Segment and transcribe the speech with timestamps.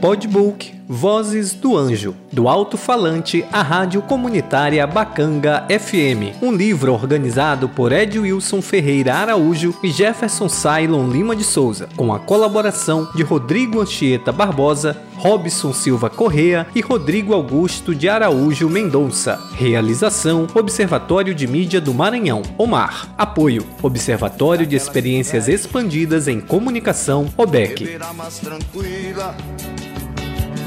[0.00, 7.92] Podbook Vozes do Anjo, do alto-falante à rádio comunitária Bacanga FM, um livro organizado por
[7.92, 13.80] Ed Wilson Ferreira Araújo e Jefferson Cylon Lima de Souza, com a colaboração de Rodrigo
[13.80, 19.38] Anchieta Barbosa, Robson Silva Correa e Rodrigo Augusto de Araújo Mendonça.
[19.54, 23.14] Realização: Observatório de Mídia do Maranhão, OMAR.
[23.16, 27.96] Apoio: Observatório de Experiências Expandidas em Comunicação, OBEC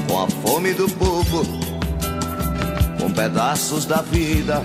[0.06, 1.42] com a fome do povo,
[3.00, 4.62] com pedaços da vida,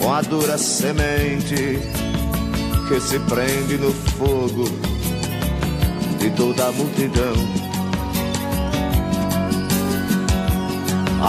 [0.00, 1.78] com a dura semente
[2.88, 4.64] que se prende no fogo
[6.18, 7.34] de toda a multidão.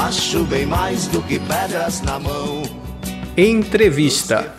[0.07, 2.63] Acho bem mais do que pedras na mão.
[3.37, 4.53] Entrevista.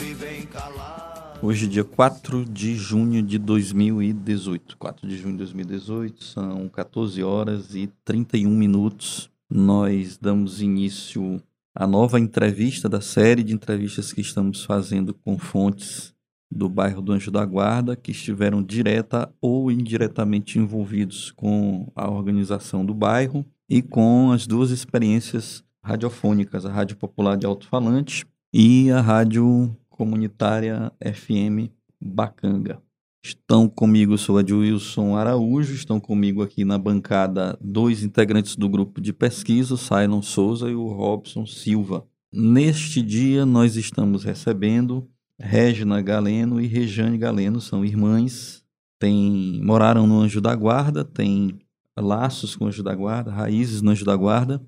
[1.44, 4.76] Hoje, dia 4 de junho de 2018.
[4.76, 9.28] 4 de junho de 2018, são 14 horas e 31 minutos.
[9.50, 11.42] Nós damos início
[11.74, 16.14] à nova entrevista da série de entrevistas que estamos fazendo com fontes
[16.48, 22.86] do bairro do Anjo da Guarda, que estiveram direta ou indiretamente envolvidos com a organização
[22.86, 28.24] do bairro e com as duas experiências radiofônicas, a Rádio Popular de Alto-Falante
[28.54, 32.82] e a Rádio Comunitária FM Bacanga.
[33.24, 39.12] Estão comigo, sou Adilson Araújo, estão comigo aqui na bancada dois integrantes do grupo de
[39.12, 42.04] pesquisa, o Silon Souza e o Robson Silva.
[42.32, 45.08] Neste dia nós estamos recebendo
[45.38, 48.64] Regina Galeno e Rejane Galeno, são irmãs,
[48.98, 51.60] tem, moraram no Anjo da Guarda, têm
[51.96, 54.60] laços com o Anjo da Guarda, raízes no Anjo da Guarda.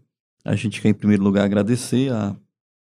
[0.45, 2.37] A gente quer em primeiro lugar agradecer a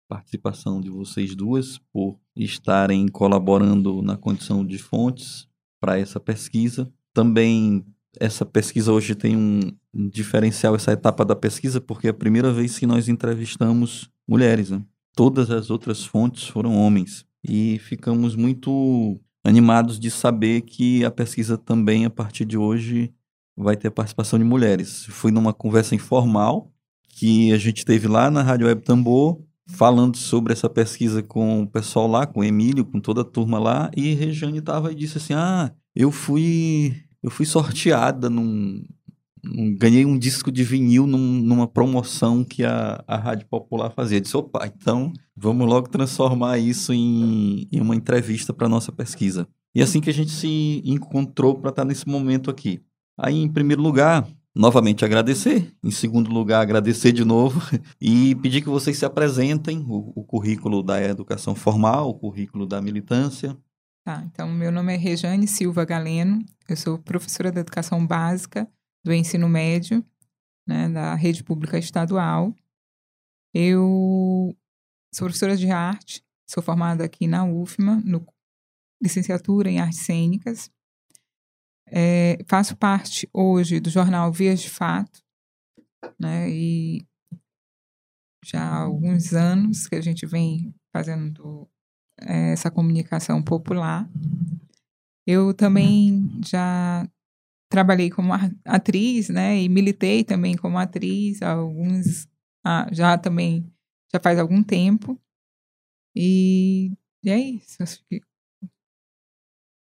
[0.08, 5.48] participação de vocês duas por estarem colaborando na condição de fontes
[5.80, 6.90] para essa pesquisa.
[7.12, 7.84] Também
[8.18, 12.78] essa pesquisa hoje tem um diferencial, essa etapa da pesquisa, porque é a primeira vez
[12.78, 14.70] que nós entrevistamos mulheres.
[14.70, 14.82] Né?
[15.14, 17.24] Todas as outras fontes foram homens.
[17.44, 23.12] E ficamos muito animados de saber que a pesquisa também, a partir de hoje,
[23.56, 25.06] vai ter participação de mulheres.
[25.06, 26.72] Fui numa conversa informal
[27.08, 31.66] que a gente teve lá na Rádio Web Tambor, falando sobre essa pesquisa com o
[31.66, 35.18] pessoal lá, com o Emílio, com toda a turma lá, e Rejane estava e disse
[35.18, 38.84] assim: "Ah, eu fui eu fui sorteada num,
[39.78, 44.20] ganhei um disco de vinil num, numa promoção que a, a Rádio Popular fazia.
[44.20, 49.48] Disse: "Opa, então vamos logo transformar isso em, em uma entrevista para nossa pesquisa".
[49.74, 52.80] E assim que a gente se encontrou para estar nesse momento aqui.
[53.18, 55.70] Aí, em primeiro lugar, novamente agradecer.
[55.84, 57.60] Em segundo lugar, agradecer de novo
[58.00, 62.80] e pedir que vocês se apresentem o, o, currículo da educação formal, o currículo da
[62.80, 63.54] militância.
[64.02, 68.66] Tá, então meu nome é Rejane Silva Galeno, eu sou professora de educação básica
[69.04, 70.02] do ensino médio,
[70.66, 72.54] né, da rede pública estadual.
[73.52, 74.56] Eu
[75.12, 78.26] sou professora de arte, sou formada aqui na UFMA, no
[79.02, 80.70] licenciatura em artes cênicas
[81.88, 85.22] é, faço parte hoje do jornal Vias de Fato,
[86.18, 86.50] né?
[86.50, 87.06] E
[88.44, 91.68] já há alguns anos que a gente vem fazendo
[92.20, 94.08] é, essa comunicação popular.
[95.26, 97.08] Eu também já
[97.68, 98.32] trabalhei como
[98.64, 99.60] atriz, né?
[99.60, 102.28] E militei também como atriz há alguns,
[102.64, 103.70] ah, já também
[104.12, 105.20] já faz algum tempo.
[106.14, 106.92] E,
[107.22, 107.78] e é isso.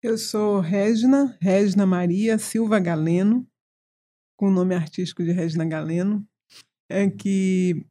[0.06, 3.44] Eu sou Regina, Regina Maria Silva Galeno,
[4.38, 6.24] com o nome artístico de Regina Galeno.
[6.88, 7.84] É que,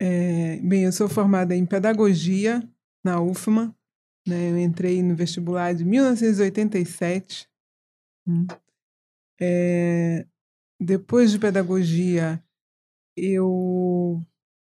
[0.00, 2.62] é, bem, eu sou formada em pedagogia
[3.04, 3.76] na UFMA.
[4.26, 4.50] Né?
[4.50, 7.48] Eu entrei no vestibular de 1987.
[8.28, 8.46] Hum.
[9.40, 10.24] É,
[10.80, 12.40] depois de pedagogia,
[13.16, 14.24] eu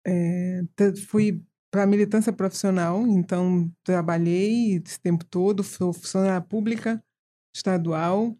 [0.06, 0.62] é,
[1.08, 1.44] fui
[1.76, 7.04] para a militância profissional, então trabalhei esse tempo todo, sou funcionária pública
[7.54, 8.34] estadual,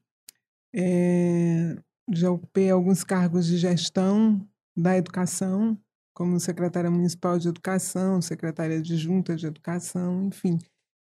[0.75, 1.77] é,
[2.11, 4.41] já ocupei alguns cargos de gestão
[4.75, 5.79] da educação,
[6.15, 10.57] como secretária municipal de educação, secretária adjunta de educação, enfim.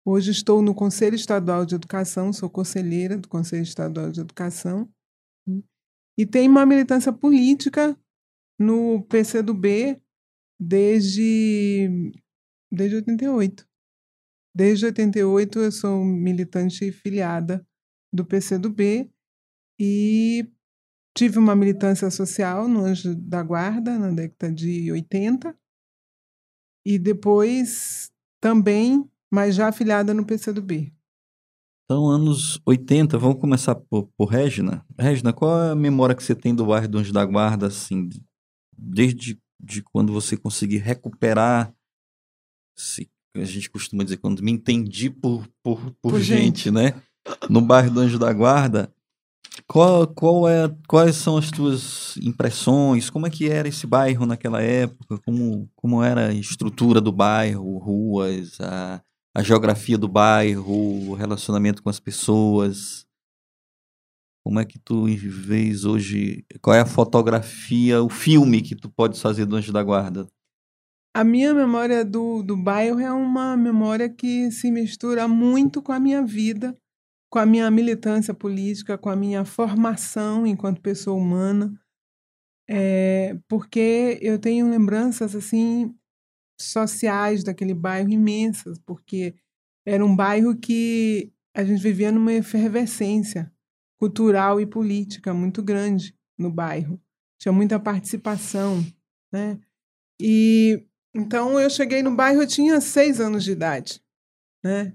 [0.05, 4.89] Hoje estou no Conselho Estadual de Educação, sou conselheira do Conselho Estadual de Educação,
[6.17, 7.99] e tenho uma militância política
[8.57, 10.01] no PCdoB,
[10.63, 12.13] desde,
[12.71, 13.67] desde 88.
[14.55, 17.67] Desde 88 eu sou militante filiada
[18.13, 19.11] do PCdoB
[19.81, 20.47] e
[21.17, 25.57] tive uma militância social no Anjo da Guarda na década de 80
[26.87, 28.11] e depois
[28.41, 30.93] também, mas já afiliada no PCdoB.
[31.85, 34.85] Então, anos 80, vamos começar por, por Regina.
[34.99, 38.09] Regina, qual é a memória que você tem do bairro do Anjo da Guarda, assim,
[38.77, 41.73] desde de quando você conseguir recuperar,
[42.77, 47.01] se, a gente costuma dizer, quando me entendi por, por, por, por gente, gente, né?
[47.49, 48.93] No bairro do Anjo da Guarda,
[49.67, 53.11] qual, qual é, quais são as tuas impressões?
[53.11, 55.19] Como é que era esse bairro naquela época?
[55.19, 59.03] Como, como era a estrutura do bairro, ruas, a,
[59.35, 63.07] a geografia do bairro, o relacionamento com as pessoas?
[64.45, 66.45] Como é que tu vês hoje?
[66.61, 70.27] Qual é a fotografia, o filme que tu pode fazer do Anjo da Guarda?
[71.15, 76.01] A minha memória do, do bairro é uma memória que se mistura muito com a
[76.01, 76.77] minha vida,
[77.31, 81.73] com a minha militância política, com a minha formação enquanto pessoa humana,
[82.69, 85.95] é, porque eu tenho lembranças assim
[86.61, 89.35] sociais daquele bairro imensas, porque
[89.87, 93.53] era um bairro que a gente vivia numa efervescência
[94.03, 97.01] cultural e política muito grande no bairro.
[97.39, 98.85] Tinha muita participação,
[99.33, 99.61] né?
[100.21, 100.85] E
[101.15, 104.03] então eu cheguei no bairro, eu tinha seis anos de idade,
[104.65, 104.93] né?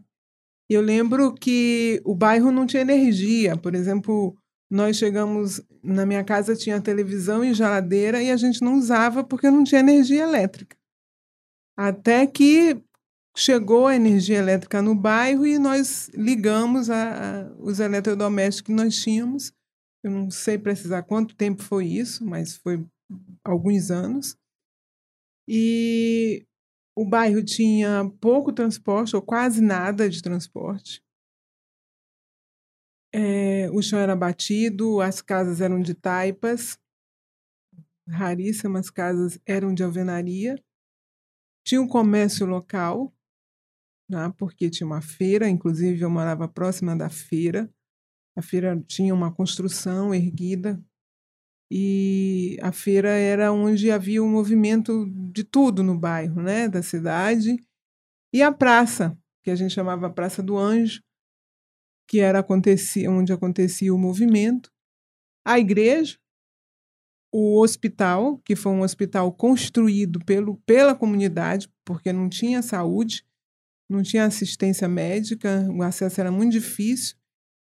[0.70, 3.56] Eu lembro que o bairro não tinha energia.
[3.56, 4.38] Por exemplo,
[4.70, 9.50] nós chegamos na minha casa tinha televisão e geladeira e a gente não usava porque
[9.50, 10.76] não tinha energia elétrica.
[11.78, 12.84] Até que
[13.38, 19.00] chegou a energia elétrica no bairro e nós ligamos a, a, os eletrodomésticos que nós
[19.00, 19.54] tínhamos.
[20.04, 22.84] Eu não sei precisar quanto tempo foi isso, mas foi
[23.46, 24.36] alguns anos.
[25.48, 26.48] E
[26.98, 31.04] o bairro tinha pouco transporte, ou quase nada de transporte.
[33.14, 36.78] É, o chão era batido, as casas eram de taipas,
[38.10, 40.56] raríssimas casas eram de alvenaria.
[41.64, 43.14] Tinha um comércio local,
[44.10, 47.70] né, porque tinha uma feira, inclusive eu morava próxima da feira.
[48.36, 50.82] A feira tinha uma construção erguida
[51.72, 57.58] e a feira era onde havia um movimento de tudo no bairro, né, da cidade.
[58.34, 61.02] E a praça, que a gente chamava Praça do Anjo,
[62.08, 64.72] que era acontecia, onde acontecia o movimento.
[65.46, 66.18] A igreja,
[67.34, 73.26] o hospital, que foi um hospital construído pelo, pela comunidade, porque não tinha saúde,
[73.90, 77.16] não tinha assistência médica, o acesso era muito difícil.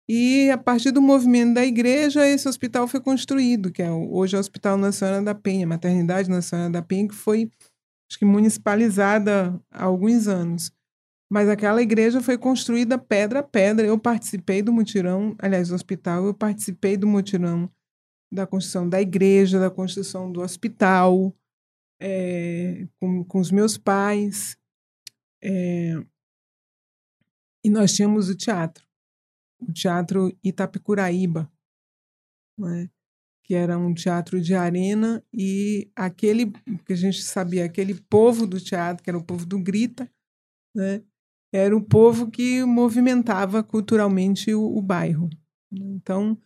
[0.09, 4.37] E a partir do movimento da igreja, esse hospital foi construído, que é hoje é
[4.37, 7.51] o Hospital Nacional da Penha, Maternidade Nacional da Penha, que foi
[8.09, 10.71] acho que municipalizada há alguns anos.
[11.29, 13.85] Mas aquela igreja foi construída pedra a pedra.
[13.85, 17.69] Eu participei do mutirão, aliás, do hospital, eu participei do mutirão
[18.31, 21.33] da construção da igreja, da construção do hospital,
[22.01, 24.56] é, com, com os meus pais.
[25.47, 25.93] É,
[27.63, 28.85] e nós tínhamos o teatro,
[29.61, 31.49] o Teatro Itapicuraíba,
[32.57, 32.89] né?
[33.43, 36.51] que era um teatro de arena, e aquele
[36.85, 40.11] que a gente sabia, aquele povo do teatro, que era o povo do Grita,
[40.75, 41.01] né?
[41.53, 45.29] era o povo que movimentava culturalmente o, o bairro.
[45.71, 46.37] Então,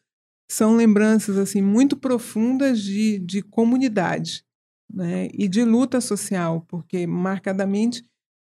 [0.52, 4.46] são lembranças assim muito profundas de, de comunidade
[4.94, 5.28] né?
[5.34, 8.06] e de luta social, porque marcadamente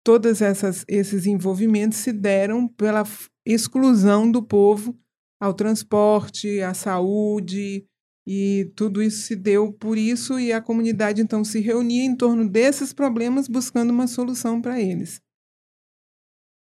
[0.05, 0.39] todos
[0.87, 3.03] esses envolvimentos se deram pela
[3.43, 4.95] exclusão do povo
[5.41, 7.87] ao transporte, à saúde,
[8.25, 12.47] e tudo isso se deu por isso, e a comunidade então se reunia em torno
[12.47, 15.19] desses problemas, buscando uma solução para eles.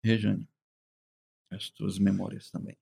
[0.02, 0.48] Rejane,
[1.52, 2.76] as tuas memórias também.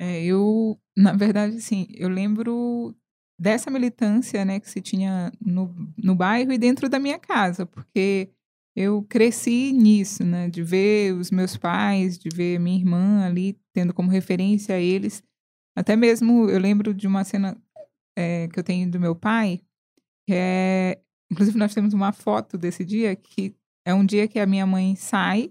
[0.00, 2.96] É, eu, na verdade, sim, eu lembro
[3.38, 8.32] dessa militância né, que se tinha no, no bairro e dentro da minha casa, porque
[8.74, 10.48] eu cresci nisso, né?
[10.48, 15.22] De ver os meus pais, de ver minha irmã ali, tendo como referência eles.
[15.76, 17.56] Até mesmo eu lembro de uma cena
[18.16, 19.60] é, que eu tenho do meu pai,
[20.26, 21.00] que é.
[21.30, 23.54] Inclusive, nós temos uma foto desse dia, que
[23.86, 25.50] é um dia que a minha mãe sai,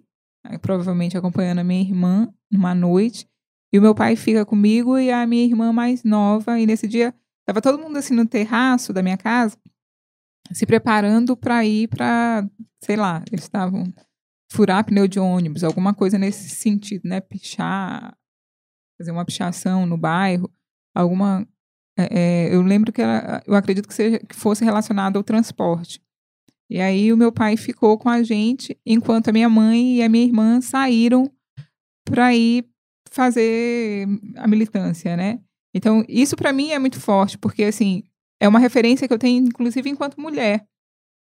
[0.62, 3.28] provavelmente acompanhando a minha irmã, numa noite,
[3.74, 7.16] e o meu pai fica comigo e a minha irmã mais nova, e nesse dia,
[7.48, 9.58] tava todo mundo assim no terraço da minha casa,
[10.53, 12.48] se preparando para ir para,
[12.84, 13.93] sei lá, eles estavam
[14.51, 17.22] furar pneu de ônibus, alguma coisa nesse sentido, né?
[17.22, 18.17] Pichar,
[18.98, 20.51] fazer uma pichação no bairro,
[20.93, 21.48] alguma.
[21.98, 26.01] É, é, eu lembro que era, eu acredito que, seja, que fosse relacionado ao transporte.
[26.70, 30.08] E aí o meu pai ficou com a gente, enquanto a minha mãe e a
[30.08, 31.29] minha irmã saíram
[32.05, 32.65] para ir
[33.10, 35.41] fazer a militância, né?
[35.74, 38.03] Então, isso para mim é muito forte, porque assim,
[38.41, 40.65] é uma referência que eu tenho, inclusive, enquanto mulher.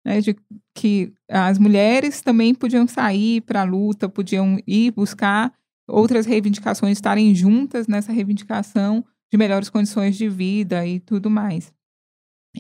[0.06, 0.36] Né, de
[0.76, 5.52] que as mulheres também podiam sair para a luta, podiam ir buscar
[5.88, 11.74] outras reivindicações estarem juntas nessa reivindicação de melhores condições de vida e tudo mais.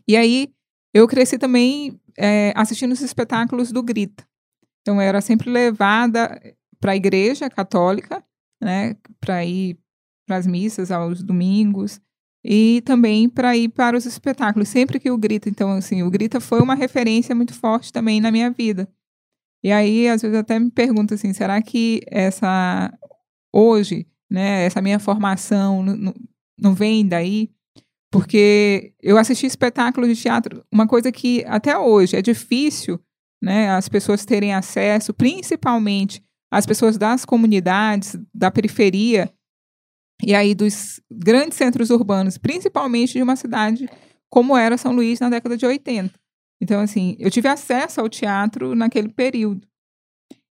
[0.07, 0.49] E aí
[0.91, 4.25] eu cresci também é, assistindo os espetáculos do Grita.
[4.81, 6.41] Então eu era sempre levada
[6.79, 8.23] para a igreja católica,
[8.59, 9.77] né, para ir
[10.25, 12.01] para as missas aos domingos
[12.47, 14.69] e também para ir para os espetáculos.
[14.69, 18.31] Sempre que o Grita, então assim, o Grita foi uma referência muito forte também na
[18.31, 18.87] minha vida.
[19.63, 22.93] E aí às vezes até me pergunto assim, será que essa
[23.51, 25.81] hoje, né, essa minha formação
[26.57, 27.49] não, vem daí?
[28.11, 32.99] Porque eu assisti espetáculo de teatro, uma coisa que até hoje é difícil,
[33.41, 39.33] né, as pessoas terem acesso, principalmente as pessoas das comunidades, da periferia,
[40.23, 43.89] e aí dos grandes centros urbanos, principalmente de uma cidade
[44.29, 46.13] como era São Luís na década de 80.
[46.61, 49.67] Então, assim, eu tive acesso ao teatro naquele período.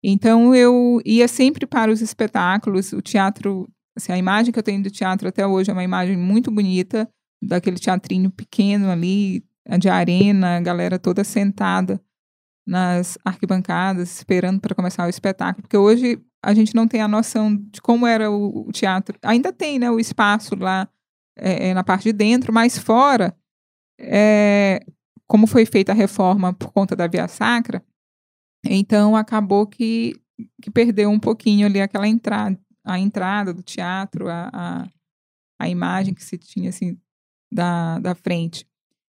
[0.02, 2.92] Então, eu ia sempre para os espetáculos.
[2.92, 6.16] O teatro, assim, a imagem que eu tenho do teatro até hoje é uma imagem
[6.16, 7.08] muito bonita,
[7.42, 9.44] daquele teatrinho pequeno ali,
[9.78, 12.00] de arena, a galera toda sentada
[12.66, 15.62] nas arquibancadas, esperando para começar o espetáculo.
[15.62, 19.18] Porque hoje a gente não tem a noção de como era o, o teatro.
[19.22, 20.88] Ainda tem, né, o espaço lá
[21.36, 23.36] é, é, na parte de dentro, mas fora,
[23.98, 24.84] é,
[25.26, 27.84] como foi feita a reforma por conta da Via Sacra,
[28.64, 30.14] então acabou que,
[30.62, 34.88] que perdeu um pouquinho ali aquela entrada, a entrada do teatro, a, a,
[35.58, 36.98] a imagem que se tinha assim
[37.52, 38.66] da, da frente.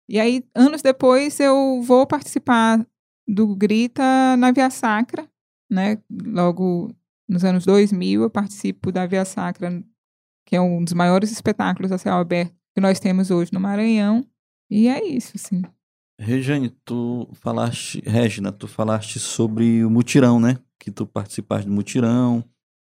[0.07, 2.85] E aí, anos depois, eu vou participar
[3.27, 5.27] do Grita na Via Sacra,
[5.70, 5.98] né?
[6.10, 6.94] Logo
[7.27, 9.84] nos anos 2000, eu participo da Via Sacra,
[10.46, 14.25] que é um dos maiores espetáculos a céu aberto que nós temos hoje no Maranhão.
[14.70, 15.63] E é isso, assim.
[16.20, 20.58] Regiane, tu falaste, Regina, tu falaste sobre o mutirão, né?
[20.79, 22.44] Que tu participaste do mutirão.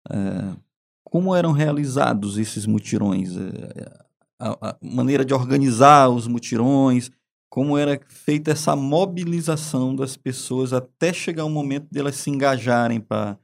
[0.09, 0.55] É,
[1.03, 3.35] como eram realizados esses mutirões?
[3.35, 4.05] É,
[4.39, 7.11] a, a, maneira de organizar os mutirões,
[7.51, 13.37] como era feita essa mobilização das pessoas até chegar o momento delas se engajarem para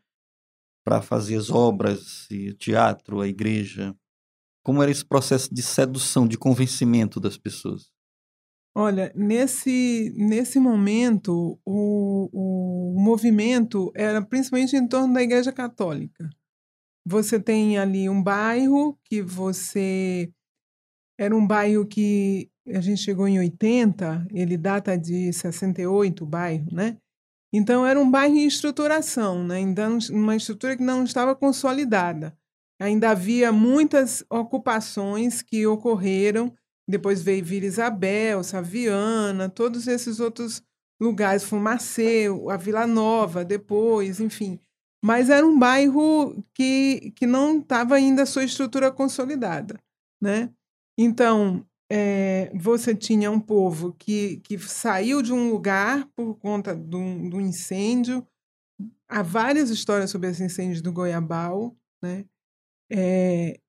[1.02, 3.94] fazer as obras, o teatro, a igreja?
[4.64, 7.92] Como era esse processo de sedução, de convencimento das pessoas?
[8.74, 16.30] Olha, nesse, nesse momento, o, o movimento era principalmente em torno da Igreja Católica.
[17.06, 20.32] Você tem ali um bairro que você.
[21.20, 26.68] Era um bairro que a gente chegou em 80, ele data de 68, o bairro,
[26.72, 26.98] né?
[27.54, 29.56] Então, era um bairro em estruturação, né?
[29.56, 32.38] ainda uma estrutura que não estava consolidada.
[32.80, 36.54] Ainda havia muitas ocupações que ocorreram.
[36.88, 40.62] Depois veio Vila Isabel, Saviana, todos esses outros
[41.02, 44.60] lugares, Fumacê, a Vila Nova, depois, enfim.
[45.04, 49.80] Mas era um bairro que, que não estava ainda a sua estrutura consolidada.
[50.22, 50.52] Né?
[50.98, 57.30] Então, é, você tinha um povo que, que saiu de um lugar por conta do,
[57.30, 58.26] do incêndio.
[59.08, 62.26] Há várias histórias sobre esse incêndio do Goiabal, né?
[62.92, 63.60] É,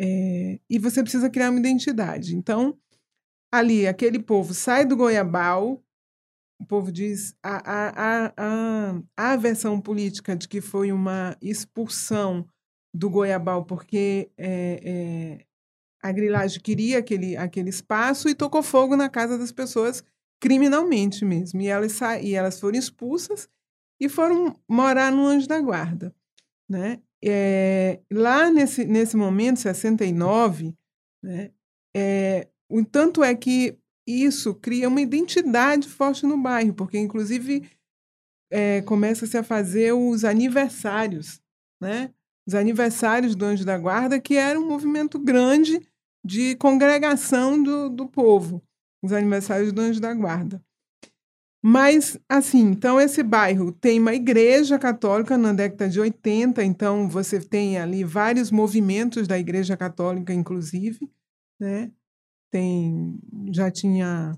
[0.00, 2.36] é, e você precisa criar uma identidade.
[2.36, 2.78] Então,
[3.52, 5.82] ali, aquele povo sai do Goiabal,
[6.60, 12.48] o povo diz a, a, a, a, versão política de que foi uma expulsão
[12.94, 15.46] do Goiabal porque é,
[16.02, 20.02] a grilagem queria aquele, aquele espaço e tocou fogo na casa das pessoas
[20.40, 21.60] criminalmente mesmo.
[21.60, 23.48] E elas, e elas foram expulsas
[24.00, 26.14] e foram morar no Anjo da Guarda.
[26.68, 27.00] Né?
[27.24, 30.74] É, lá nesse, nesse momento, 69,
[31.22, 31.50] né,
[31.96, 33.76] é, o tanto é que
[34.06, 37.68] isso cria uma identidade forte no bairro, porque inclusive
[38.50, 41.40] é, começa-se a fazer os aniversários,
[41.80, 42.12] né?
[42.48, 45.86] Os aniversários do Anjo da Guarda, que era um movimento grande
[46.24, 48.62] de congregação do, do povo,
[49.02, 50.64] os aniversários do Anjo da Guarda.
[51.62, 57.38] Mas, assim, então esse bairro tem uma igreja católica na década de 80, então você
[57.38, 61.06] tem ali vários movimentos da igreja católica, inclusive,
[61.60, 61.92] né?
[62.50, 63.20] Tem,
[63.52, 64.34] já tinha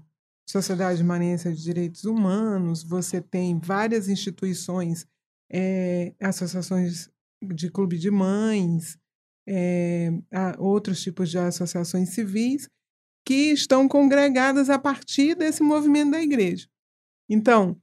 [0.49, 5.07] Sociedade Maranhense de Direitos Humanos, você tem várias instituições,
[5.49, 7.09] é, associações
[7.43, 8.99] de clube de mães,
[9.49, 10.11] é,
[10.59, 12.69] outros tipos de associações civis
[13.27, 16.67] que estão congregadas a partir desse movimento da igreja.
[17.29, 17.81] Então,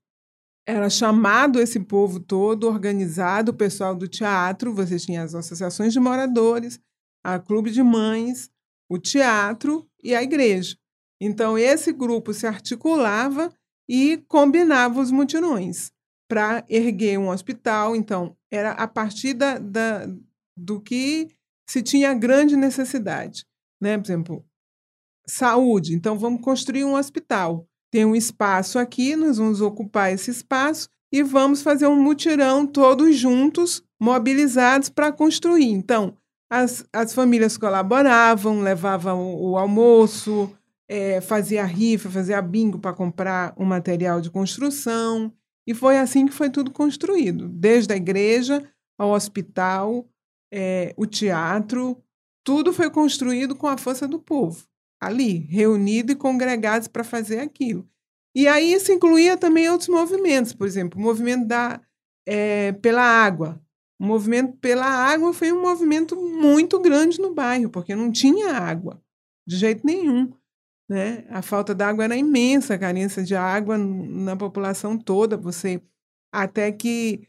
[0.67, 5.99] era chamado esse povo todo, organizado, o pessoal do teatro, você tinha as associações de
[5.99, 6.79] moradores,
[7.23, 8.49] a clube de mães,
[8.89, 10.77] o teatro e a igreja.
[11.21, 13.51] Então, esse grupo se articulava
[13.89, 15.91] e combinava os mutirões
[16.29, 17.95] para erguer um hospital.
[17.95, 20.07] Então, era a partir da, da,
[20.55, 21.27] do que
[21.69, 23.45] se tinha grande necessidade.
[23.81, 23.97] Né?
[23.97, 24.45] Por exemplo,
[25.27, 25.93] saúde.
[25.93, 27.67] Então, vamos construir um hospital.
[27.91, 33.15] Tem um espaço aqui, nós vamos ocupar esse espaço e vamos fazer um mutirão todos
[33.15, 35.71] juntos, mobilizados para construir.
[35.71, 36.15] Então,
[36.49, 40.51] as, as famílias colaboravam, levavam o, o almoço,
[40.87, 45.31] é, fazia rifa, fazia bingo para comprar o um material de construção.
[45.67, 48.63] E foi assim que foi tudo construído, desde a igreja
[48.97, 50.07] ao hospital,
[50.51, 52.01] é, o teatro,
[52.43, 54.65] tudo foi construído com a força do povo,
[55.01, 57.87] ali, reunido e congregados para fazer aquilo.
[58.33, 61.81] E aí isso incluía também outros movimentos, por exemplo, o movimento da,
[62.25, 63.61] é, pela água.
[63.99, 69.01] O movimento pela água foi um movimento muito grande no bairro, porque não tinha água,
[69.45, 70.31] de jeito nenhum.
[70.89, 71.25] Né?
[71.29, 75.35] A falta d'água era imensa, a carência de água na população toda.
[75.35, 75.81] Você
[76.31, 77.27] até que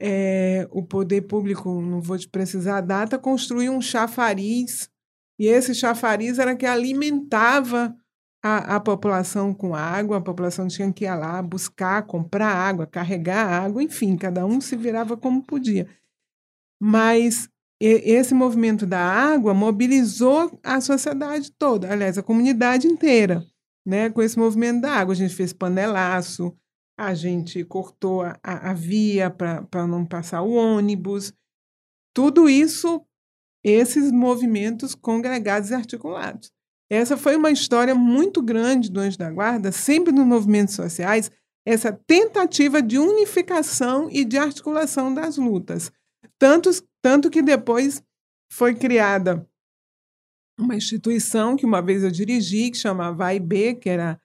[0.00, 4.90] é, o poder público, não vou te precisar a data, construiu um chafariz
[5.40, 7.96] e esse chafariz era que alimentava
[8.42, 10.18] a, a população com água.
[10.18, 14.76] A população tinha que ir lá buscar, comprar água, carregar água, enfim, cada um se
[14.76, 15.88] virava como podia.
[16.78, 17.48] Mas
[17.80, 23.42] esse movimento da água mobilizou a sociedade toda, aliás, a comunidade inteira,
[23.86, 24.10] né?
[24.10, 26.54] Com esse movimento da água, a gente fez panelaço,
[26.98, 31.32] a gente cortou a, a via para não passar o ônibus,
[32.14, 33.00] tudo isso,
[33.64, 36.52] esses movimentos congregados e articulados.
[36.90, 41.30] Essa foi uma história muito grande do Anjo da Guarda, sempre nos movimentos sociais,
[41.64, 45.90] essa tentativa de unificação e de articulação das lutas.
[46.40, 46.70] Tanto,
[47.02, 48.02] tanto que depois
[48.50, 49.46] foi criada
[50.58, 54.20] uma instituição que uma vez eu dirigi, que chamava AIB, que era,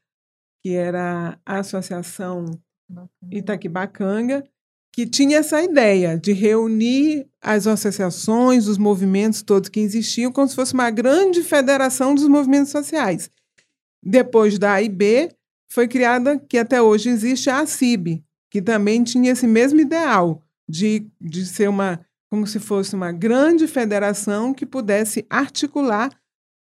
[0.63, 2.45] que era a Associação
[3.31, 4.43] Itaquibacanga,
[4.93, 10.55] que tinha essa ideia de reunir as associações, os movimentos todos que existiam, como se
[10.55, 13.29] fosse uma grande federação dos movimentos sociais.
[14.01, 15.35] Depois da AIB,
[15.69, 21.07] foi criada, que até hoje existe, a ACIB, que também tinha esse mesmo ideal de,
[21.19, 26.09] de ser uma, como se fosse uma grande federação que pudesse articular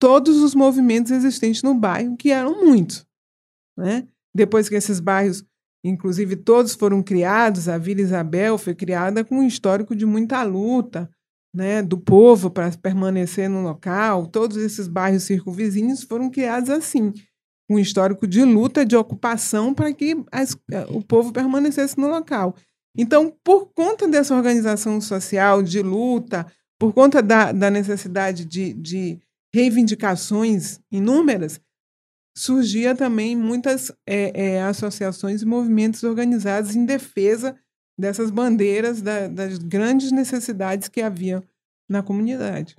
[0.00, 3.06] todos os movimentos existentes no bairro, que eram muitos.
[3.76, 4.08] Né?
[4.34, 5.44] Depois que esses bairros,
[5.84, 11.10] inclusive todos foram criados, a Vila Isabel foi criada com um histórico de muita luta
[11.54, 17.12] né, do povo para permanecer no local, todos esses bairros circunvizinhos foram criados assim,
[17.68, 22.54] um histórico de luta, de ocupação para que as, eh, o povo permanecesse no local.
[22.96, 26.46] Então, por conta dessa organização social de luta,
[26.78, 29.20] por conta da, da necessidade de, de
[29.54, 31.60] reivindicações inúmeras,
[32.36, 37.56] surgia também muitas é, é, associações e movimentos organizados em defesa
[37.98, 41.42] dessas bandeiras, da, das grandes necessidades que havia
[41.88, 42.74] na comunidade.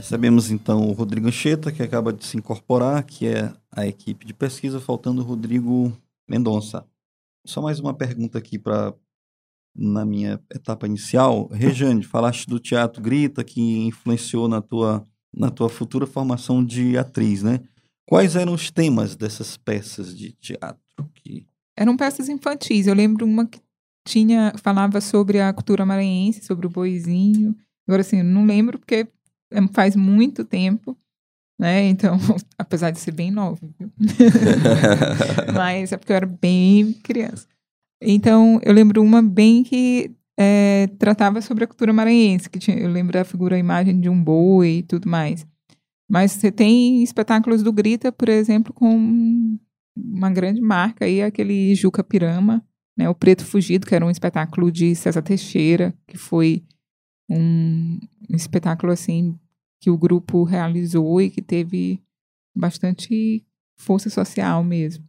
[0.00, 4.32] Recebemos então o Rodrigo Ancheta, que acaba de se incorporar, que é a equipe de
[4.32, 5.92] pesquisa, faltando o Rodrigo
[6.26, 6.86] Mendonça.
[7.46, 8.94] Só mais uma pergunta aqui para
[9.76, 11.48] na minha etapa inicial.
[11.48, 17.42] Rejane, falaste do Teatro Grita, que influenciou na tua, na tua futura formação de atriz,
[17.42, 17.60] né?
[18.06, 21.10] Quais eram os temas dessas peças de teatro?
[21.14, 21.46] Que...
[21.76, 22.86] Eram peças infantis.
[22.86, 23.60] Eu lembro uma que
[24.08, 27.54] tinha falava sobre a cultura maranhense, sobre o boizinho.
[27.86, 29.06] Agora, assim, eu não lembro porque é,
[29.72, 30.96] faz muito tempo,
[31.58, 31.88] né?
[31.88, 32.18] Então,
[32.58, 33.58] apesar de ser bem nova,
[35.54, 37.46] mas é porque eu era bem criança.
[38.02, 42.90] Então, eu lembro uma bem que é, tratava sobre a cultura maranhense, que tinha, eu
[42.90, 45.46] lembro da figura, a imagem de um boi e tudo mais.
[46.10, 49.58] Mas você tem espetáculos do Grita, por exemplo, com
[49.96, 52.64] uma grande marca aí, aquele Juca Pirama,
[52.96, 53.08] né?
[53.08, 56.64] O Preto Fugido, que era um espetáculo de César Teixeira, que foi
[57.30, 57.98] um,
[58.30, 59.38] um espetáculo assim
[59.80, 62.00] que o grupo realizou e que teve
[62.54, 63.44] bastante
[63.76, 65.04] força social mesmo.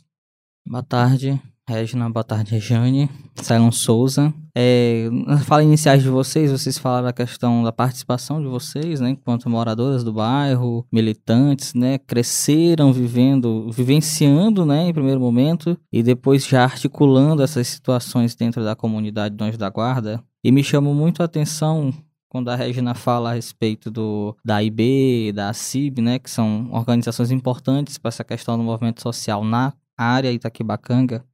[0.65, 2.10] Boa tarde, Regina.
[2.10, 3.10] Boa tarde, Rejane.
[3.36, 4.34] Cylon Souza.
[4.55, 9.12] É, na fala iniciais de vocês, vocês falaram a questão da participação de vocês, né,
[9.12, 16.45] enquanto moradoras do bairro, militantes, né, cresceram vivendo, vivenciando, né, em primeiro momento, e depois
[16.45, 20.21] já articulando essas situações dentro da comunidade do Anjo da Guarda.
[20.43, 21.93] E me chamou muito a atenção
[22.31, 27.29] quando a Regina fala a respeito do, da IB, da CIB, né, que são organizações
[27.29, 31.25] importantes para essa questão do movimento social na área Itaquibacanga,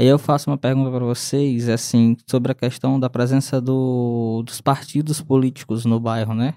[0.00, 4.62] aí eu faço uma pergunta para vocês, assim, sobre a questão da presença do, dos
[4.62, 6.54] partidos políticos no bairro, né?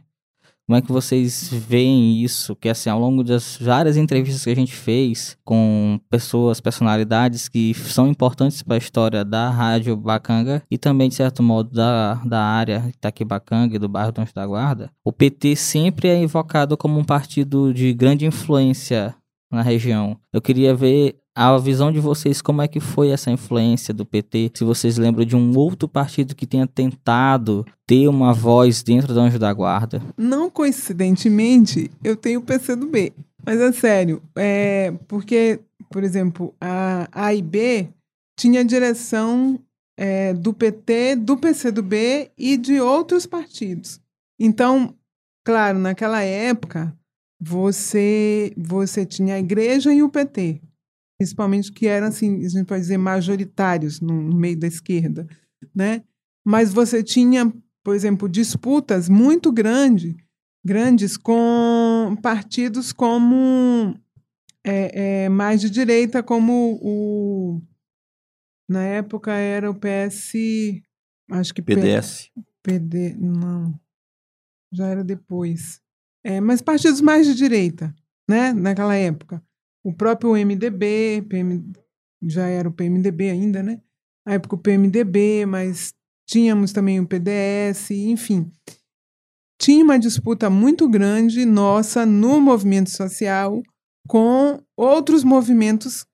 [0.72, 2.56] Como é que vocês veem isso?
[2.56, 7.74] Que assim, ao longo das várias entrevistas que a gente fez com pessoas, personalidades que
[7.74, 12.42] são importantes para a história da Rádio Bacanga e também, de certo modo, da, da
[12.42, 17.04] área Itaquibacanga e do bairro do da Guarda, o PT sempre é invocado como um
[17.04, 19.14] partido de grande influência
[19.52, 20.18] na região.
[20.32, 24.52] Eu queria ver a visão de vocês, como é que foi essa influência do PT?
[24.56, 29.20] Se vocês lembram de um outro partido que tenha tentado ter uma voz dentro do
[29.20, 30.02] Anjo da Guarda?
[30.18, 33.14] Não coincidentemente, eu tenho o PCdoB.
[33.46, 37.88] Mas é sério, é porque, por exemplo, a A e B
[38.38, 39.60] tinha direção
[39.98, 44.00] é, do PT, do PCdoB e de outros partidos.
[44.40, 44.94] Então,
[45.44, 46.94] claro, naquela época,
[47.40, 50.62] você, você tinha a igreja e o PT
[51.22, 55.28] principalmente que eram assim, a gente pode dizer majoritários no, no meio da esquerda,
[55.74, 56.04] né?
[56.44, 57.54] Mas você tinha,
[57.84, 60.16] por exemplo, disputas muito grandes,
[60.66, 63.96] grandes com partidos como
[64.66, 67.62] é, é, mais de direita, como o
[68.68, 70.34] na época era o PS,
[71.30, 72.32] acho que PDS.
[72.64, 73.80] PD, não,
[74.74, 75.80] já era depois.
[76.24, 77.94] É, mas partidos mais de direita,
[78.28, 78.54] né?
[78.54, 79.44] Naquela época.
[79.84, 81.72] O próprio MDB, PM,
[82.22, 83.82] já era o PMDB ainda, né?
[84.26, 85.94] Na época o PMDB, mas
[86.28, 88.52] tínhamos também o PDS, enfim.
[89.60, 93.62] Tinha uma disputa muito grande nossa no movimento social
[94.08, 96.06] com outros movimentos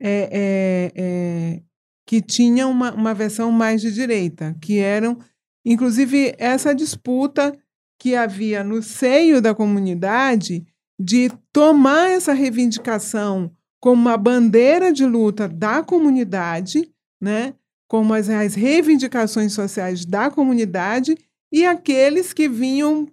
[0.00, 1.62] é, é, é,
[2.06, 5.18] que tinham uma, uma versão mais de direita, que eram,
[5.64, 7.56] inclusive, essa disputa
[7.98, 10.66] que havia no seio da comunidade
[11.00, 17.54] de tomar essa reivindicação como uma bandeira de luta da comunidade, né?
[17.88, 21.16] como as, as reivindicações sociais da comunidade
[21.52, 23.06] e aqueles que vinham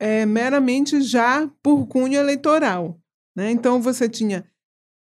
[0.00, 2.98] é, meramente já por cunho eleitoral.
[3.36, 3.50] Né?
[3.50, 4.44] Então, você tinha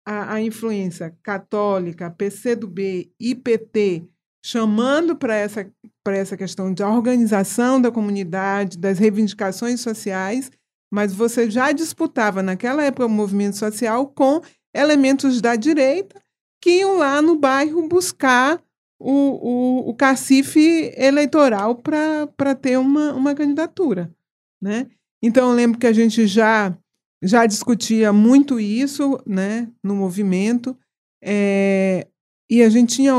[0.07, 4.09] a, a influência católica, PCdoB e PT
[4.45, 5.71] chamando para essa,
[6.07, 10.51] essa questão da organização da comunidade, das reivindicações sociais,
[10.91, 14.41] mas você já disputava naquela época o movimento social com
[14.75, 16.21] elementos da direita
[16.61, 18.63] que iam lá no bairro buscar
[18.99, 24.13] o, o, o cacife eleitoral para ter uma, uma candidatura.
[24.61, 24.89] Né?
[25.23, 26.77] Então, eu lembro que a gente já,
[27.23, 30.77] já discutia muito isso né, no movimento,
[31.23, 32.07] é,
[32.51, 33.13] e a gente tinha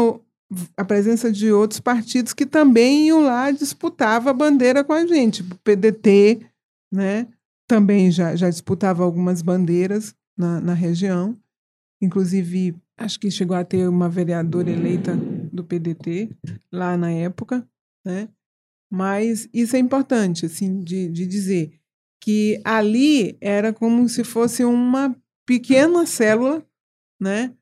[0.75, 5.43] a presença de outros partidos que também iam lá disputava a bandeira com a gente,
[5.43, 6.41] o PDT,
[6.91, 7.27] né?
[7.69, 11.39] Também já, já disputava algumas bandeiras na, na região.
[12.01, 16.35] Inclusive, acho que chegou a ter uma vereadora eleita do PDT
[16.73, 17.65] lá na época,
[18.03, 18.27] né?
[18.91, 21.79] Mas isso é importante, assim, de, de dizer
[22.23, 26.65] que ali era como se fosse uma pequena célula,
[27.21, 27.53] né?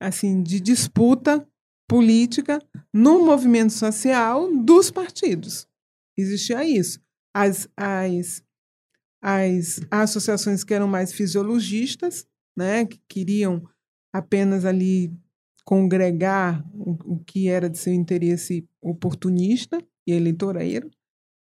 [0.00, 1.44] Assim, de disputa
[1.88, 2.62] política
[2.94, 5.66] no movimento social dos partidos.
[6.16, 7.00] Existia isso.
[7.34, 8.44] As, as
[9.22, 13.62] as associações que eram mais fisiologistas, né, que queriam
[14.12, 15.12] apenas ali
[15.64, 20.90] congregar o, o que era de seu interesse oportunista e eleitoreiro,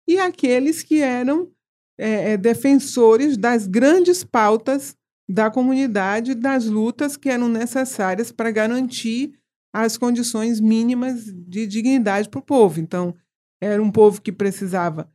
[0.06, 1.50] e aqueles que eram
[1.98, 4.96] é, é, defensores das grandes pautas
[5.28, 9.32] da comunidade, das lutas que eram necessárias para garantir
[9.72, 12.80] as condições mínimas de dignidade para o povo.
[12.80, 13.14] Então,
[13.60, 15.10] era um povo que precisava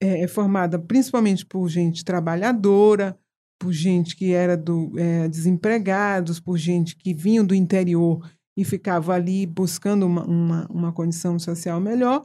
[0.00, 3.18] é, é, formada principalmente por gente trabalhadora,
[3.58, 9.14] por gente que era do é, desempregados, por gente que vinha do interior e ficava
[9.14, 12.22] ali buscando uma, uma, uma condição social melhor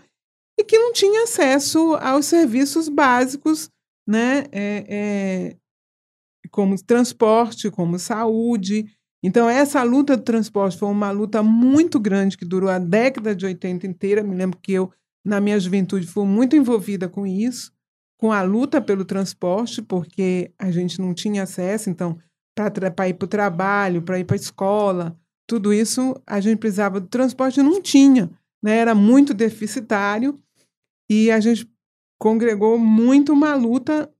[0.57, 3.69] e que não tinha acesso aos serviços básicos,
[4.07, 5.55] né, é, é,
[6.49, 8.85] como transporte, como saúde.
[9.23, 13.45] Então, essa luta do transporte foi uma luta muito grande que durou a década de
[13.45, 14.23] 80 inteira.
[14.23, 14.91] Me lembro que eu
[15.25, 17.73] na minha juventude, fui muito envolvida com isso,
[18.17, 22.17] com a luta pelo transporte, porque a gente não tinha acesso, então,
[22.53, 27.01] para ir para o trabalho, para ir para a escola, tudo isso a gente precisava
[27.01, 28.29] do transporte, não tinha,
[28.63, 28.77] né?
[28.77, 30.39] era muito deficitário,
[31.09, 31.69] e a gente
[32.19, 34.11] congregou muito uma luta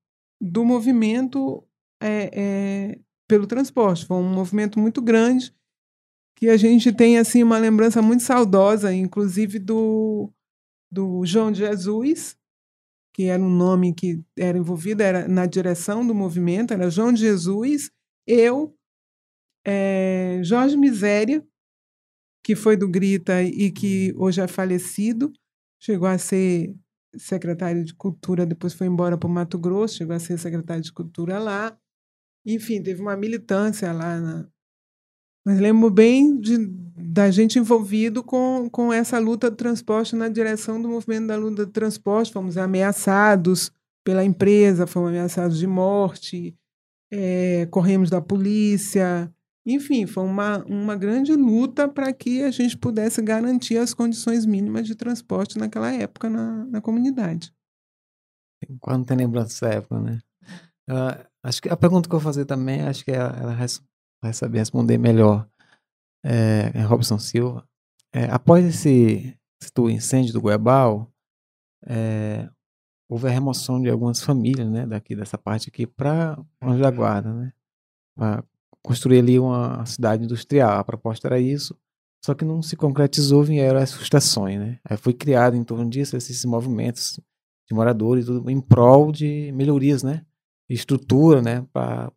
[0.42, 1.64] do movimento
[2.02, 4.06] é, é, pelo transporte.
[4.06, 5.54] Foi um movimento muito grande
[6.38, 10.30] que a gente tem assim uma lembrança muito saudosa, inclusive do
[10.96, 12.38] do João de Jesus,
[13.14, 17.20] que era um nome que era envolvido era na direção do movimento, era João de
[17.20, 17.92] Jesus,
[18.26, 18.74] eu,
[19.68, 21.46] é, Jorge Miséria,
[22.44, 25.34] que foi do Grita e que hoje é falecido,
[25.82, 26.74] chegou a ser
[27.18, 30.94] secretário de Cultura, depois foi embora para o Mato Grosso, chegou a ser secretário de
[30.94, 31.78] Cultura lá.
[32.46, 34.20] Enfim, teve uma militância lá.
[34.20, 34.50] Na...
[35.46, 36.58] Mas lembro bem de,
[36.98, 41.66] da gente envolvido com, com essa luta do transporte na direção do movimento da luta
[41.66, 42.34] do transporte.
[42.34, 43.72] Fomos ameaçados
[44.04, 46.56] pela empresa, fomos ameaçados de morte,
[47.14, 49.32] é, corremos da polícia.
[49.68, 54.88] Enfim, foi uma, uma grande luta para que a gente pudesse garantir as condições mínimas
[54.88, 57.54] de transporte naquela época na, na comunidade.
[58.80, 60.20] Quando tem lembrança dessa época, né?
[60.90, 63.54] Uh, acho que a pergunta que eu vou fazer também, acho que ela, ela
[64.26, 65.48] vai saber responder melhor.
[66.24, 67.68] É, Robson Silva.
[68.12, 71.12] É, após esse, esse incêndio do Goiabal,
[71.86, 72.50] é,
[73.08, 77.32] houve a remoção de algumas famílias, né, daqui dessa parte aqui para Anjo da Guarda,
[77.32, 77.54] né,
[78.16, 78.44] para
[78.82, 80.80] construir ali uma cidade industrial.
[80.80, 81.78] A proposta era isso,
[82.24, 84.80] só que não se concretizou, vieram as frustrações, né.
[84.84, 87.20] Aí foi criado em torno disso esses movimentos
[87.68, 90.26] de moradores tudo em prol de melhorias, né,
[90.68, 92.12] estrutura, né, para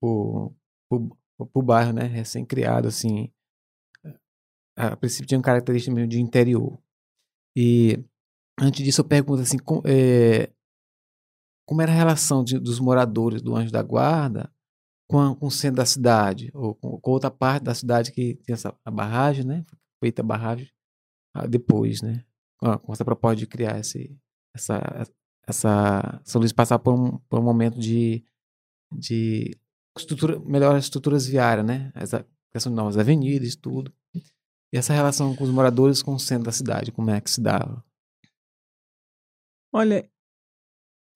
[0.00, 0.50] o
[1.62, 3.30] bairro, né, recém-criado, assim,
[4.76, 6.78] a princípio tinha um característica meio de interior.
[7.56, 8.04] E
[8.60, 10.52] Antes disso, eu pergunto assim, com, é,
[11.66, 14.52] como era a relação de, dos moradores do Anjo da Guarda
[15.10, 18.36] com, a, com o centro da cidade, ou com, com, outra parte da cidade que
[18.36, 19.64] tem essa a barragem, né?
[20.00, 20.70] Feita a barragem
[21.34, 22.24] ah, depois, né?
[22.58, 24.16] Com, essa proposta de criar esse,
[24.54, 24.80] essa,
[25.46, 28.24] essa São Luís passar por um, por um momento de,
[28.92, 29.58] de
[29.96, 31.92] estrutura, melhor estruturas viárias, né?
[31.94, 33.92] Essa questão de novas avenidas, tudo.
[34.72, 37.40] E essa relação com os moradores com o centro da cidade, como é que se
[37.40, 37.84] dava?
[39.72, 40.08] Olha,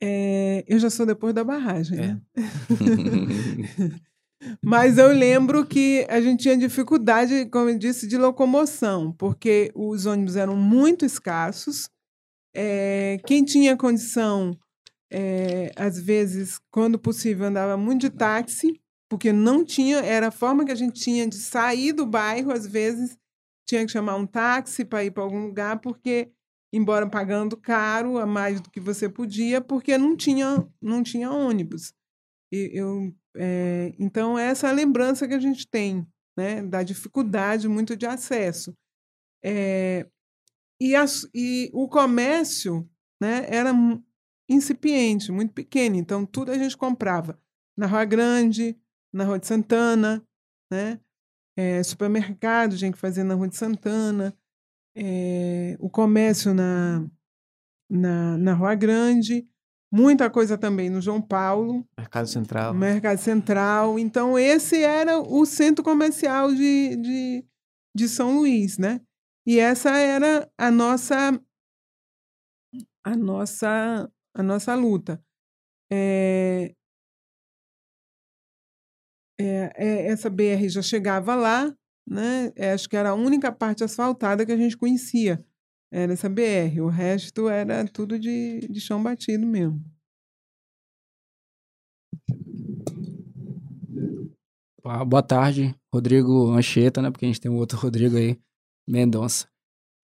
[0.01, 2.07] é, eu já sou depois da barragem, é.
[2.07, 2.23] né?
[4.62, 10.07] Mas eu lembro que a gente tinha dificuldade, como eu disse, de locomoção, porque os
[10.07, 11.88] ônibus eram muito escassos.
[12.55, 14.57] É, quem tinha condição,
[15.11, 20.64] é, às vezes, quando possível, andava muito de táxi, porque não tinha, era a forma
[20.64, 23.16] que a gente tinha de sair do bairro, às vezes
[23.66, 26.31] tinha que chamar um táxi para ir para algum lugar, porque
[26.73, 31.92] embora pagando caro, a mais do que você podia, porque não tinha, não tinha ônibus.
[32.53, 37.68] E eu, é, então, essa é a lembrança que a gente tem, né, da dificuldade
[37.68, 38.75] muito de acesso.
[39.42, 40.07] É,
[40.81, 42.88] e, as, e o comércio
[43.21, 43.73] né, era
[44.48, 47.38] incipiente, muito pequeno, então tudo a gente comprava
[47.76, 48.76] na Rua Grande,
[49.12, 50.24] na Rua de Santana,
[50.70, 51.00] né?
[51.56, 54.37] É, supermercado, a gente fazia na Rua de Santana,
[54.96, 57.04] é, o comércio na,
[57.90, 59.48] na, na Rua Grande,
[59.92, 61.87] muita coisa também no João Paulo.
[61.96, 62.74] Mercado Central.
[62.74, 63.98] Mercado Central.
[63.98, 67.44] Então, esse era o centro comercial de, de,
[67.94, 69.00] de São Luís, né?
[69.46, 71.40] E essa era a nossa
[73.02, 75.20] a nossa a nossa luta.
[75.90, 76.72] É,
[79.40, 81.74] é, é, essa BR já chegava lá,
[82.07, 82.53] né?
[82.57, 85.44] É, acho que era a única parte asfaltada que a gente conhecia.
[85.92, 86.81] Era essa BR.
[86.83, 89.83] O resto era tudo de, de chão batido mesmo.
[95.07, 97.11] Boa tarde, Rodrigo Ancheta, né?
[97.11, 98.38] Porque a gente tem um outro Rodrigo aí,
[98.88, 99.48] Mendonça.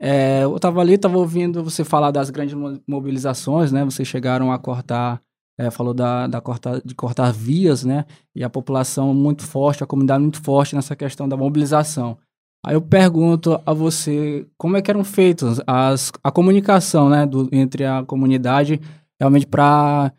[0.05, 2.55] É, eu estava ali, estava ouvindo você falar das grandes
[2.87, 3.85] mobilizações, né?
[3.85, 5.21] Vocês chegaram a cortar
[5.59, 8.05] é, falou da, da cortar, de cortar vias, né?
[8.35, 12.19] E a população muito forte, a comunidade muito forte nessa questão da mobilização.
[12.65, 17.49] Aí eu pergunto a você como é que eram feitas as, a comunicação, né, do,
[17.53, 18.81] entre a comunidade
[19.21, 20.13] realmente para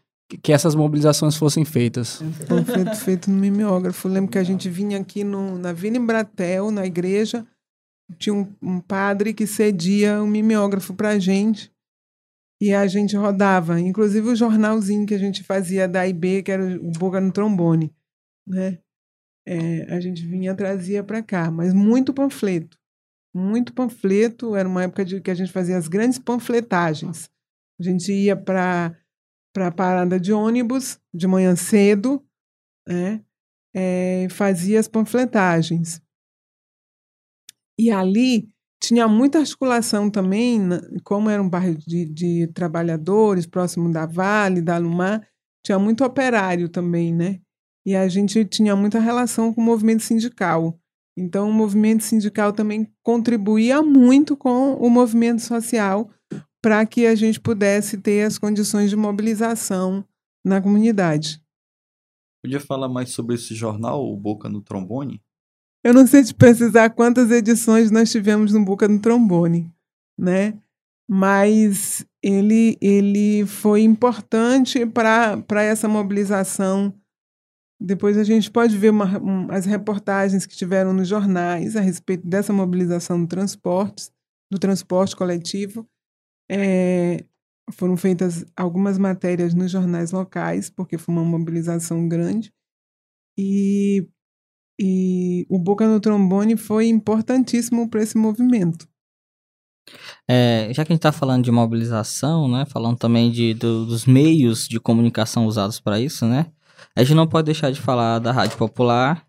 [0.43, 2.21] que essas mobilizações fossem feitas.
[2.47, 4.07] Foi feito, feito no mimeógrafo.
[4.07, 7.45] Eu lembro que a gente vinha aqui no, na Vila Embratel, na igreja,
[8.17, 11.73] tinha um, um padre que cedia um mimeógrafo para a gente
[12.61, 16.63] e a gente rodava, inclusive o jornalzinho que a gente fazia da IB, que era
[16.63, 17.93] o Boca no Trombone,
[18.47, 18.79] né?
[19.47, 22.77] É, a gente vinha trazia para cá, mas muito panfleto,
[23.33, 24.55] muito panfleto.
[24.55, 27.29] Era uma época de que a gente fazia as grandes panfletagens.
[27.79, 28.97] A gente ia para
[29.53, 32.21] para a parada de ônibus de manhã cedo,
[32.85, 33.23] né?
[33.73, 36.01] É, fazia as panfletagens.
[37.79, 38.49] E ali
[38.81, 40.61] tinha muita articulação também,
[41.03, 45.27] como era um bairro de, de trabalhadores, próximo da Vale, da Lumar,
[45.65, 47.39] tinha muito operário também, né?
[47.85, 50.79] E a gente tinha muita relação com o movimento sindical.
[51.17, 56.09] Então, o movimento sindical também contribuía muito com o movimento social
[56.61, 60.03] para que a gente pudesse ter as condições de mobilização
[60.43, 61.41] na comunidade.
[62.43, 65.21] Podia falar mais sobre esse jornal, o Boca no Trombone?
[65.85, 69.71] Eu não sei te precisar quantas edições nós tivemos no Boca no Trombone,
[70.19, 70.59] né?
[71.07, 76.91] Mas ele, ele foi importante para essa mobilização.
[77.79, 82.25] Depois a gente pode ver uma, um, as reportagens que tiveram nos jornais a respeito
[82.25, 84.09] dessa mobilização do transporte,
[84.51, 85.87] do transporte coletivo.
[86.49, 87.23] É,
[87.73, 92.51] foram feitas algumas matérias nos jornais locais, porque foi uma mobilização grande.
[93.37, 94.07] E,
[94.79, 98.87] e o Boca no Trombone foi importantíssimo para esse movimento.
[100.27, 104.05] É, já que a gente está falando de mobilização, né, falando também de, do, dos
[104.05, 106.51] meios de comunicação usados para isso, né,
[106.95, 109.25] a gente não pode deixar de falar da Rádio Popular,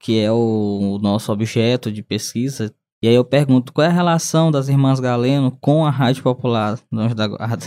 [0.00, 2.74] que é o, o nosso objeto de pesquisa.
[3.02, 6.78] E aí eu pergunto, qual é a relação das Irmãs Galeno com a Rádio Popular
[6.90, 7.66] do Anjo da Guarda?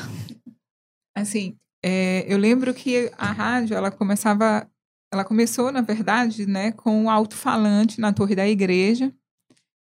[1.16, 4.68] Assim, é, eu lembro que a rádio, ela começava,
[5.16, 9.14] ela começou, na verdade, né, com o alto-falante na torre da igreja,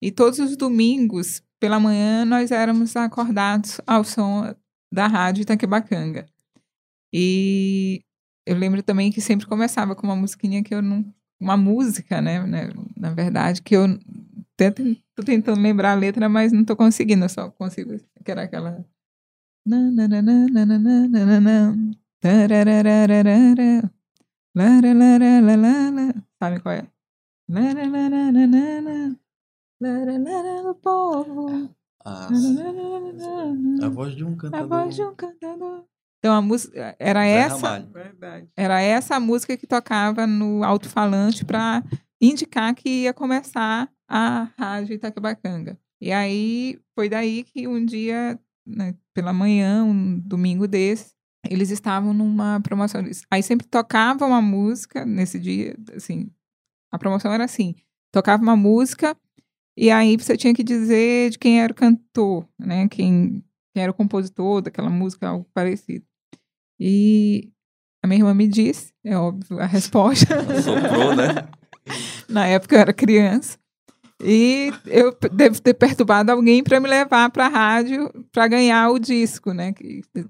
[0.01, 4.55] e todos os domingos, pela manhã, nós éramos acordados ao som
[4.91, 6.25] da rádio Itaquebacanga.
[7.13, 8.01] E
[8.45, 11.05] eu lembro também que sempre começava com uma musiquinha que eu não.
[11.39, 12.45] Uma música, né?
[12.45, 13.99] né na verdade, que eu
[14.55, 14.83] tento,
[15.25, 17.97] tentando lembrar a letra, mas não tô conseguindo, eu só consigo.
[18.23, 18.85] Que era aquela.
[26.41, 26.87] Sabe qual é?
[30.69, 31.69] O povo.
[32.05, 32.29] Ah,
[33.83, 34.65] a voz de um cantador.
[34.65, 35.83] A voz de um cantador.
[36.19, 38.49] Então a música era Zé essa, Ramalho.
[38.55, 41.83] era essa a música que tocava no alto-falante para
[42.21, 45.77] indicar que ia começar a rádio Itaquebacanga.
[45.99, 51.14] E aí foi daí que um dia, né, pela manhã, um domingo desse,
[51.49, 53.01] eles estavam numa promoção.
[53.31, 56.29] Aí sempre tocava uma música nesse dia, assim,
[56.91, 57.75] a promoção era assim,
[58.11, 59.15] tocava uma música
[59.77, 62.87] e aí você tinha que dizer de quem era o cantor, né?
[62.87, 66.05] Quem, quem era o compositor daquela música, algo parecido.
[66.79, 67.51] E
[68.01, 70.27] a minha irmã me disse, é óbvio, a resposta.
[70.61, 71.47] Soprou, né?
[72.29, 73.57] Na época eu era criança.
[74.25, 78.97] E eu devo ter perturbado alguém para me levar para a rádio para ganhar o
[78.97, 79.73] disco, né?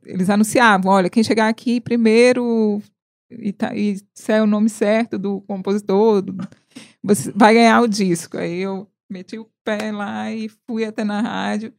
[0.06, 2.82] Eles anunciavam, olha, quem chegar aqui primeiro
[3.30, 6.36] e, tá, e é o nome certo do compositor, do,
[7.02, 8.38] você vai ganhar o disco.
[8.38, 11.74] Aí eu meti o pé lá e fui até na rádio,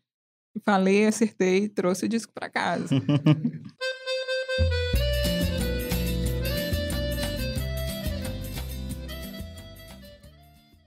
[0.65, 2.89] falei, acertei, trouxe o disco para casa.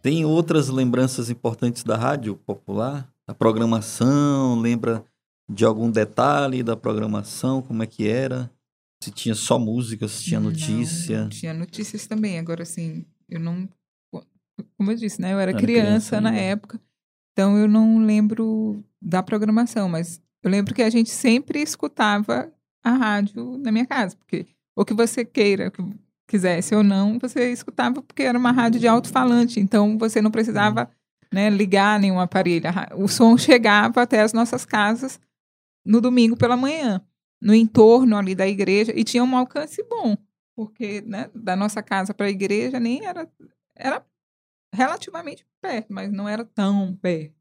[0.01, 3.11] Tem outras lembranças importantes da rádio popular?
[3.27, 5.03] A programação, lembra
[5.49, 8.49] de algum detalhe da programação, como é que era?
[9.03, 11.21] Se tinha só música, se tinha notícia?
[11.23, 12.37] Não, tinha notícias também.
[12.37, 13.67] Agora, assim, eu não
[14.77, 15.33] como eu disse, né?
[15.33, 16.79] Eu era, Era criança, criança na época,
[17.31, 22.51] então eu não lembro da programação, mas eu lembro que a gente sempre escutava
[22.83, 25.71] a rádio na minha casa, porque o que você queira,
[26.29, 30.89] quisesse ou não, você escutava porque era uma rádio de alto-falante, então você não precisava
[31.33, 32.65] né, ligar nenhum aparelho.
[32.95, 35.19] O som chegava até as nossas casas
[35.83, 37.01] no domingo pela manhã,
[37.41, 40.15] no entorno ali da igreja, e tinha um alcance bom,
[40.55, 43.27] porque né, da nossa casa para a igreja nem era,
[43.75, 44.05] era
[44.71, 47.33] relativamente perto, mas não era tão perto.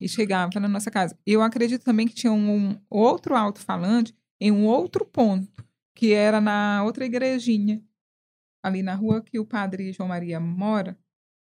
[0.00, 1.16] E chegava na nossa casa.
[1.24, 6.82] Eu acredito também que tinha um outro alto-falante em um outro ponto, que era na
[6.84, 7.82] outra igrejinha,
[8.66, 10.98] ali na rua que o padre João Maria mora,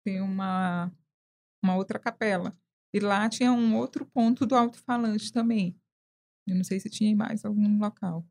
[0.04, 0.90] tem uma,
[1.62, 2.56] uma outra capela.
[2.94, 5.76] E lá tinha um outro ponto do alto-falante também.
[6.46, 8.26] Eu não sei se tinha em mais algum local.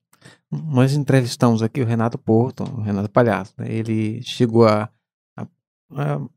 [0.51, 3.55] Nós entrevistamos aqui o Renato Porto, o Renato Palhaço.
[3.57, 3.71] né?
[3.71, 4.89] Ele chegou a,
[5.37, 5.47] a-
[5.95, 6.29] a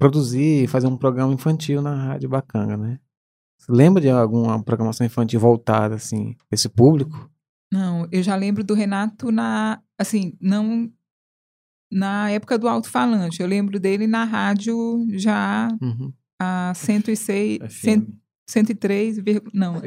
[0.00, 3.00] produzir, fazer um programa infantil na Rádio Bacanga, né?
[3.60, 7.28] Você lembra de alguma programação infantil voltada, assim, pra esse público?
[7.72, 10.90] Não, eu já lembro do Renato na, assim, não
[11.90, 13.40] na época do alto-falante.
[13.40, 16.12] Eu lembro dele na rádio já Uhum.
[16.40, 17.68] a 106, FM.
[17.82, 19.80] 100, 103, vírgula- não,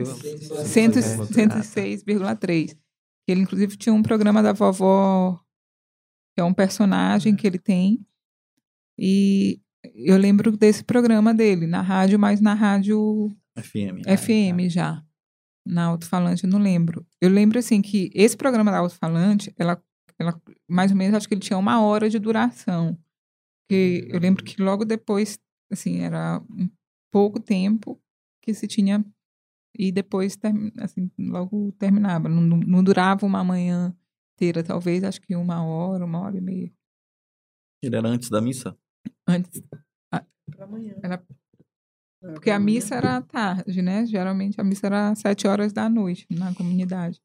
[0.66, 0.94] 100, É.
[1.66, 2.76] 106,3.
[3.28, 5.40] Ele inclusive tinha um programa da vovó,
[6.36, 8.06] que é um personagem que ele tem.
[9.00, 9.60] E
[9.96, 14.02] eu lembro desse programa dele na rádio, mas na rádio FM.
[14.06, 15.04] FM já.
[15.66, 17.06] Na alto-falante, eu não lembro.
[17.22, 19.80] Eu lembro, assim, que esse programa da alto-falante, ela,
[20.20, 20.42] ela,
[20.72, 22.98] mais ou menos, acho que ele tinha uma hora de duração.
[23.64, 25.40] Porque eu lembro que logo depois,
[25.72, 26.70] assim, era um
[27.12, 28.02] pouco tempo
[28.42, 29.06] que se tinha.
[29.78, 30.38] E depois,
[30.80, 32.28] assim, logo terminava.
[32.28, 33.96] Não, não, durava uma manhã
[34.36, 36.74] inteira, talvez, acho que uma hora, uma hora e meia.
[37.84, 38.78] Ele era antes da missa?
[39.28, 39.62] Antes,
[40.52, 40.96] Pra amanhã.
[41.02, 41.26] era
[42.34, 44.06] Porque a missa era à tarde, né?
[44.06, 47.22] Geralmente a missa era às sete horas da noite na comunidade.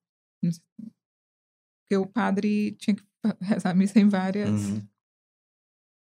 [1.83, 3.03] Porque o padre tinha que
[3.41, 4.49] rezar a missa em várias.
[4.49, 4.83] Uhum.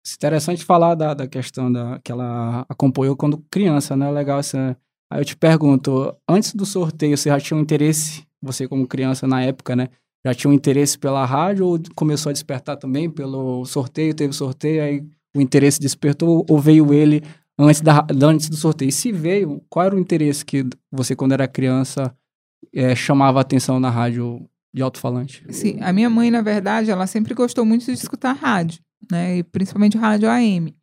[0.05, 4.09] É interessante falar da, da questão da, que ela acompanhou quando criança, né?
[4.09, 4.77] Legal essa.
[5.11, 9.27] Aí eu te pergunto, antes do sorteio, você já tinha um interesse, você como criança
[9.27, 9.89] na época, né?
[10.25, 14.13] Já tinha um interesse pela rádio ou começou a despertar também pelo sorteio?
[14.13, 15.03] Teve sorteio, aí
[15.35, 17.23] o interesse despertou ou veio ele
[17.57, 18.89] antes, da, antes do sorteio?
[18.89, 22.15] E se veio, qual era o interesse que você, quando era criança,
[22.73, 25.45] é, chamava a atenção na rádio de alto-falante?
[25.49, 29.37] Sim, a minha mãe, na verdade, ela sempre gostou muito de escutar rádio, né?
[29.37, 30.75] E principalmente rádio AM.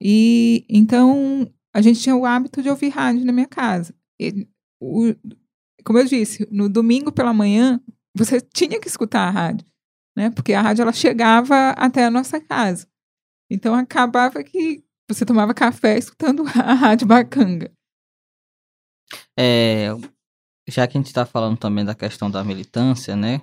[0.00, 3.94] E então a gente tinha o hábito de ouvir rádio na minha casa.
[4.20, 4.48] E,
[4.80, 5.14] o,
[5.84, 7.80] como eu disse, no domingo pela manhã
[8.14, 9.66] você tinha que escutar a rádio,
[10.16, 10.30] né?
[10.30, 12.88] Porque a rádio ela chegava até a nossa casa.
[13.50, 17.70] Então acabava que você tomava café escutando a rádio Bacanga.
[19.38, 19.88] É,
[20.68, 23.40] já que a gente está falando também da questão da militância, né?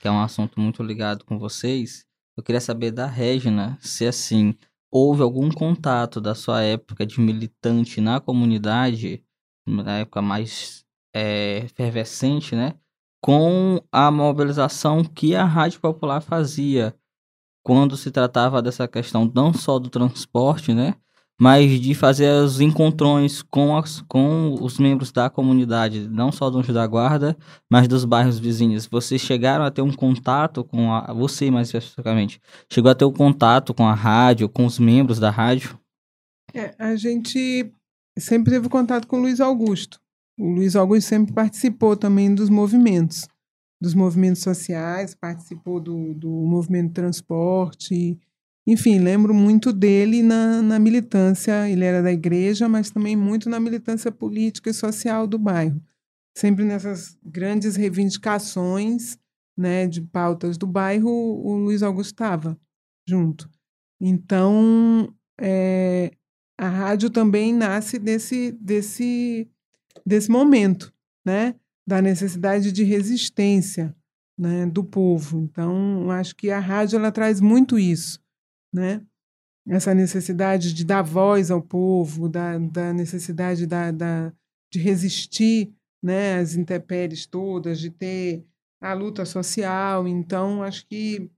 [0.00, 2.06] Que é um assunto muito ligado com vocês,
[2.38, 4.54] eu queria saber da Regina se assim
[4.92, 9.24] houve algum contato da sua época de militante na comunidade,
[9.66, 12.74] na época mais é, efervescente, né?
[13.20, 16.94] Com a mobilização que a Rádio Popular fazia
[17.64, 20.94] quando se tratava dessa questão não só do transporte, né?
[21.40, 26.58] Mas de fazer os encontrões com, as, com os membros da comunidade, não só do
[26.58, 27.36] Anjo da Guarda,
[27.70, 28.86] mas dos bairros vizinhos.
[28.86, 31.12] Vocês chegaram a ter um contato com a.
[31.12, 32.40] Você, mais especificamente,
[32.72, 35.78] chegou a ter um contato com a rádio, com os membros da rádio?
[36.52, 37.70] É, a gente
[38.18, 40.00] sempre teve contato com o Luiz Augusto.
[40.38, 43.28] O Luiz Augusto sempre participou também dos movimentos,
[43.80, 48.18] dos movimentos sociais, participou do, do movimento transporte.
[48.68, 51.66] Enfim, lembro muito dele na, na militância.
[51.70, 55.82] Ele era da igreja, mas também muito na militância política e social do bairro.
[56.36, 59.16] Sempre nessas grandes reivindicações
[59.56, 62.60] né, de pautas do bairro, o Luiz Augusto estava
[63.08, 63.50] junto.
[63.98, 66.12] Então, é,
[66.58, 69.48] a rádio também nasce desse, desse
[70.04, 70.92] desse momento,
[71.24, 71.54] né?
[71.86, 73.94] Da necessidade de resistência,
[74.38, 74.66] né?
[74.66, 75.40] Do povo.
[75.40, 78.20] Então, acho que a rádio ela traz muito isso,
[78.72, 79.02] né?
[79.68, 84.32] Essa necessidade de dar voz ao povo, da, da necessidade da, da,
[84.72, 86.38] de resistir, né?
[86.38, 88.44] As intempéries todas, de ter
[88.80, 90.06] a luta social.
[90.08, 91.30] Então, acho que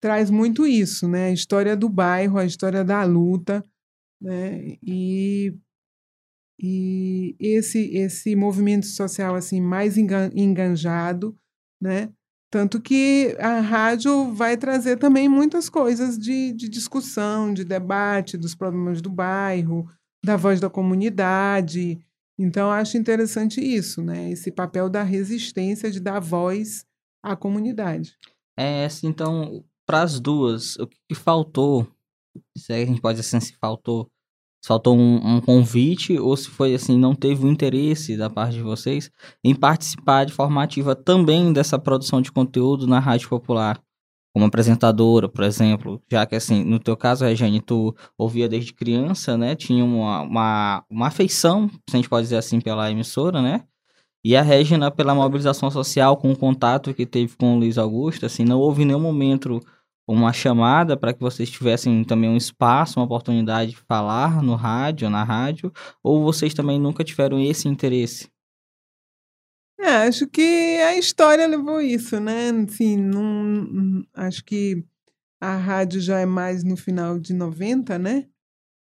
[0.00, 1.26] traz muito isso, né?
[1.26, 3.64] A história do bairro, a história da luta,
[4.20, 4.76] né?
[4.82, 5.56] E
[6.64, 11.36] e esse esse movimento social assim mais enganjado,
[11.80, 12.12] né?
[12.52, 18.54] Tanto que a rádio vai trazer também muitas coisas de, de discussão, de debate dos
[18.54, 19.90] problemas do bairro,
[20.22, 21.98] da voz da comunidade.
[22.38, 24.30] Então, acho interessante isso, né?
[24.30, 26.84] Esse papel da resistência de dar voz
[27.24, 28.18] à comunidade.
[28.54, 31.90] É, assim, então, para as duas, o que faltou,
[32.54, 34.11] se a gente pode dizer assim, se faltou
[34.64, 38.62] faltou um, um, convite ou se foi assim, não teve o interesse da parte de
[38.62, 39.10] vocês
[39.44, 43.80] em participar de forma ativa também dessa produção de conteúdo na Rádio Popular,
[44.32, 49.36] como apresentadora, por exemplo, já que assim, no teu caso, Regiane, tu ouvia desde criança,
[49.36, 53.64] né, tinha uma, uma, uma afeição, se a gente pode dizer assim, pela emissora, né,
[54.24, 58.24] e a Regina, pela mobilização social, com o contato que teve com o Luiz Augusto,
[58.24, 59.60] assim, não houve nenhum momento
[60.06, 65.08] uma chamada para que vocês tivessem também um espaço, uma oportunidade de falar no rádio,
[65.08, 65.72] na rádio,
[66.02, 68.28] ou vocês também nunca tiveram esse interesse?
[69.80, 72.50] É, acho que a história levou isso, né?
[72.50, 74.84] Assim, não, acho que
[75.40, 78.28] a rádio já é mais no final de 90, né?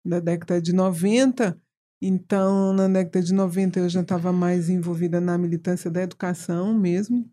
[0.05, 1.57] Da década de 90.
[2.03, 7.31] Então, na década de 90 eu já estava mais envolvida na militância da educação mesmo,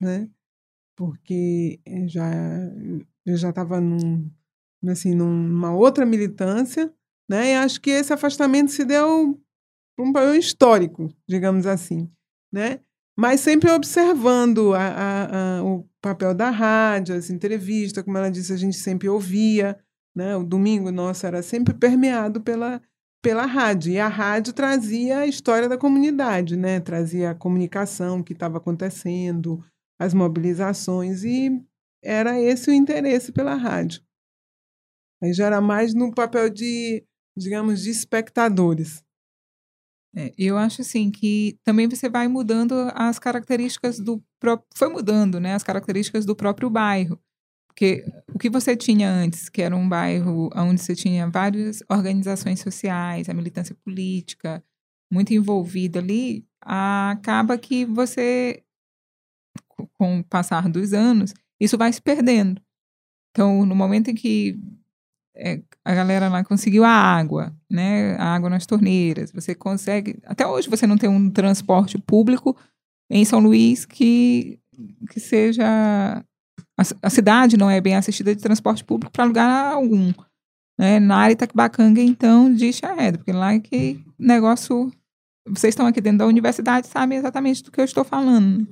[0.00, 0.30] né?
[0.96, 2.30] Porque eh, já
[3.26, 4.30] eu já estava num,
[4.88, 6.92] assim, numa outra militância,
[7.28, 7.52] né?
[7.52, 9.40] E acho que esse afastamento se deu
[9.96, 12.10] por um papel histórico, digamos assim,
[12.52, 12.80] né?
[13.16, 18.52] Mas sempre observando a, a, a, o papel da rádio, as entrevistas, como ela disse,
[18.52, 19.78] a gente sempre ouvia,
[20.16, 20.36] né?
[20.36, 22.80] O domingo nosso era sempre permeado pela
[23.22, 23.92] pela rádio.
[23.92, 26.80] E a rádio trazia a história da comunidade, né?
[26.80, 29.62] Trazia a comunicação que estava acontecendo,
[29.98, 31.62] as mobilizações e
[32.02, 34.02] era esse o interesse pela rádio.
[35.22, 37.04] Aí já era mais no papel de,
[37.36, 39.04] digamos, de espectadores.
[40.16, 44.66] É, eu acho assim que também você vai mudando as características do próprio.
[44.74, 45.54] Foi mudando, né?
[45.54, 47.20] As características do próprio bairro.
[47.68, 52.60] Porque o que você tinha antes, que era um bairro onde você tinha várias organizações
[52.60, 54.62] sociais, a militância política
[55.12, 58.62] muito envolvida ali, acaba que você,
[59.94, 62.60] com o passar dos anos, isso vai se perdendo.
[63.30, 64.58] Então, no momento em que
[65.36, 68.16] é, a galera lá conseguiu a água, né?
[68.16, 69.32] A água nas torneiras.
[69.32, 70.18] Você consegue.
[70.24, 72.56] Até hoje você não tem um transporte público
[73.08, 74.58] em São Luís que,
[75.10, 75.64] que seja.
[76.76, 80.12] A, a cidade não é bem assistida de transporte público para lugar algum.
[80.78, 80.98] Né?
[80.98, 84.90] Na área Itaquibacanga, então, de Xaed, porque lá é que negócio.
[85.48, 88.68] Vocês estão aqui dentro da universidade sabem exatamente do que eu estou falando.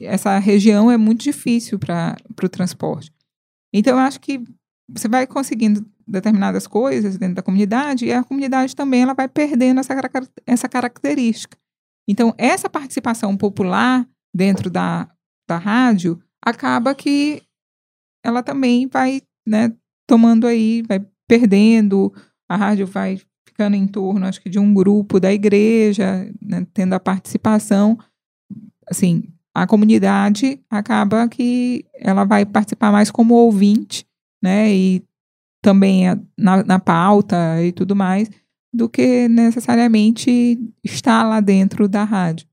[0.00, 3.12] Essa região é muito difícil para o transporte.
[3.72, 4.42] Então, eu acho que
[4.88, 9.80] você vai conseguindo determinadas coisas dentro da comunidade e a comunidade também ela vai perdendo
[9.80, 9.94] essa,
[10.46, 11.58] essa característica.
[12.08, 15.10] Então, essa participação popular dentro da,
[15.48, 17.42] da rádio acaba que
[18.24, 19.72] ela também vai né,
[20.06, 22.12] tomando aí, vai perdendo,
[22.48, 26.92] a rádio vai ficando em torno, acho que, de um grupo da igreja, né, tendo
[26.92, 27.98] a participação.
[28.88, 29.24] Assim,
[29.62, 34.06] a comunidade acaba que ela vai participar mais como ouvinte
[34.42, 34.72] né?
[34.72, 35.02] E
[35.62, 36.04] também
[36.38, 38.30] na, na pauta e tudo mais,
[38.72, 42.46] do que necessariamente estar lá dentro da rádio.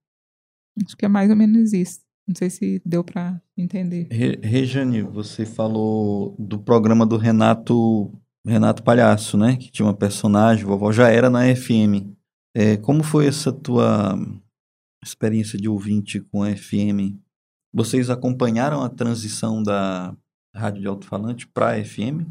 [0.83, 1.99] Acho que é mais ou menos isso.
[2.27, 4.07] Não sei se deu para entender.
[4.09, 8.11] Re, Rejane, você falou do programa do Renato
[8.45, 9.55] Renato Palhaço, né?
[9.55, 12.09] Que tinha uma personagem, vovó já era na FM.
[12.55, 14.17] É, como foi essa tua
[15.03, 17.17] experiência de ouvinte com a FM?
[17.73, 20.15] Vocês acompanharam a transição da
[20.55, 22.27] rádio de alto-falante para FM?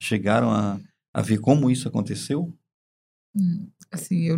[0.00, 0.80] Chegaram a,
[1.12, 2.52] a ver como isso aconteceu?
[3.36, 4.36] Hum, assim, eu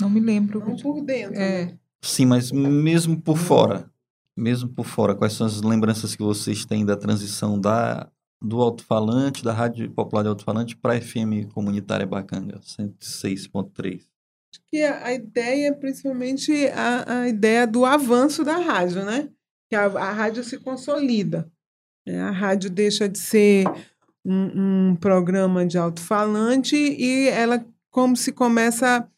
[0.00, 0.60] não me lembro.
[0.60, 1.34] Não por dentro.
[1.34, 1.66] É.
[1.66, 1.78] Né?
[2.02, 3.90] Sim, mas mesmo por fora,
[4.36, 8.10] mesmo por fora, quais são as lembranças que vocês têm da transição da
[8.42, 14.09] do alto-falante, da rádio popular de alto-falante para a FM comunitária Bacanga, 106.3?
[14.70, 19.28] Que a, ideia, principalmente a, a ideia do avanço da rádio, né?
[19.68, 21.50] Que a, a rádio se consolida.
[22.06, 23.64] É, a rádio deixa de ser
[24.24, 29.08] um, um programa de alto-falante e ela como se começa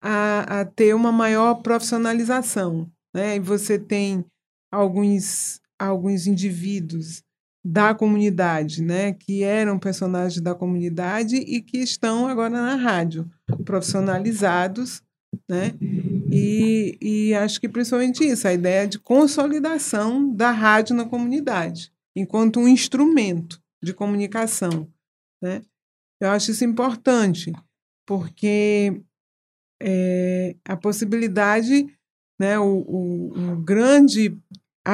[0.00, 2.90] a, a, ter uma maior profissionalização.
[3.14, 3.36] Né?
[3.36, 4.24] E você tem
[4.72, 7.22] alguns, alguns indivíduos
[7.64, 13.30] da comunidade, né, que eram personagens da comunidade e que estão agora na rádio,
[13.64, 15.02] profissionalizados,
[15.48, 15.74] né?
[16.32, 22.60] E, e acho que principalmente isso, a ideia de consolidação da rádio na comunidade enquanto
[22.60, 24.88] um instrumento de comunicação.
[25.42, 25.62] Né?
[26.20, 27.52] Eu acho isso importante,
[28.06, 29.00] porque
[29.82, 31.86] é, a possibilidade,
[32.38, 34.36] né, o, o, o, grande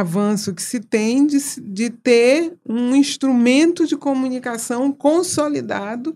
[0.00, 6.14] avanço que se tem de, de ter um instrumento de comunicação consolidado,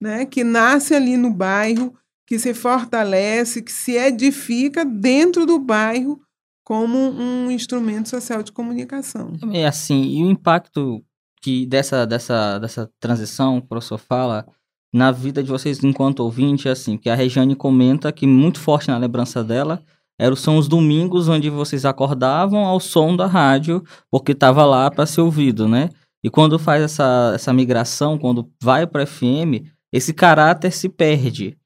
[0.00, 1.94] né, que nasce ali no bairro,
[2.26, 6.20] que se fortalece, que se edifica dentro do bairro
[6.64, 9.32] como um instrumento social de comunicação.
[9.52, 11.02] É assim, e o impacto
[11.40, 14.46] que dessa, dessa, dessa transição o professor fala
[14.92, 18.88] na vida de vocês enquanto ouvinte, é assim, que a Regiane comenta que muito forte
[18.88, 19.82] na lembrança dela
[20.22, 25.04] eram são os domingos onde vocês acordavam ao som da rádio, porque estava lá para
[25.04, 25.88] ser ouvido, né?
[26.22, 31.56] E quando faz essa, essa migração, quando vai para FM, esse caráter se perde.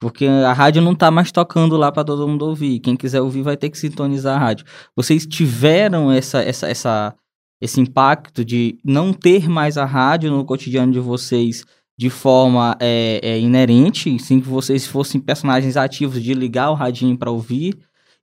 [0.00, 2.78] Porque a rádio não tá mais tocando lá para todo mundo ouvir.
[2.78, 4.66] Quem quiser ouvir vai ter que sintonizar a rádio.
[4.94, 7.14] Vocês tiveram essa, essa, essa,
[7.60, 11.64] esse impacto de não ter mais a rádio no cotidiano de vocês
[11.98, 17.16] de forma é, é, inerente, sem que vocês fossem personagens ativos de ligar o radinho
[17.16, 17.74] para ouvir.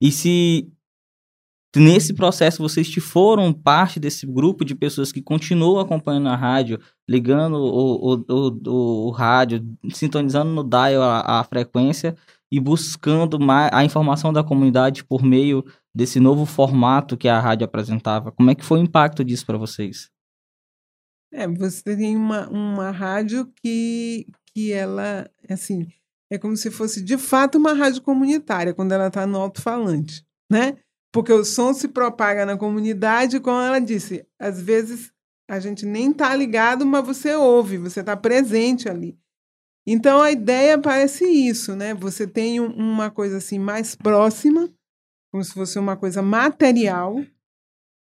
[0.04, 0.70] E se
[1.74, 6.78] nesse processo vocês foram parte desse grupo de pessoas que continuam acompanhando a rádio,
[7.10, 12.18] ligando o, o, o, o rádio, sintonizando no dial a, a, frequência
[12.51, 15.64] e buscando mais a informação da comunidade por meio
[15.95, 18.30] desse novo formato que a rádio apresentava.
[18.34, 20.12] Como é que foi o impacto disso para vocês?
[21.32, 25.88] É, você tem uma, uma rádio que, que ela, assim,
[26.34, 30.77] é como se fosse de fato uma rádio comunitária, quando ela está no alto-falante, né?
[31.13, 35.13] porque o som se propaga na comunidade, como ela disse, às vezes
[35.47, 39.15] a gente nem está ligado, mas você ouve, você está presente ali.
[39.86, 41.93] Então a ideia parece isso, né?
[41.93, 44.67] Você tem uma coisa assim mais próxima,
[45.31, 47.23] como se fosse uma coisa material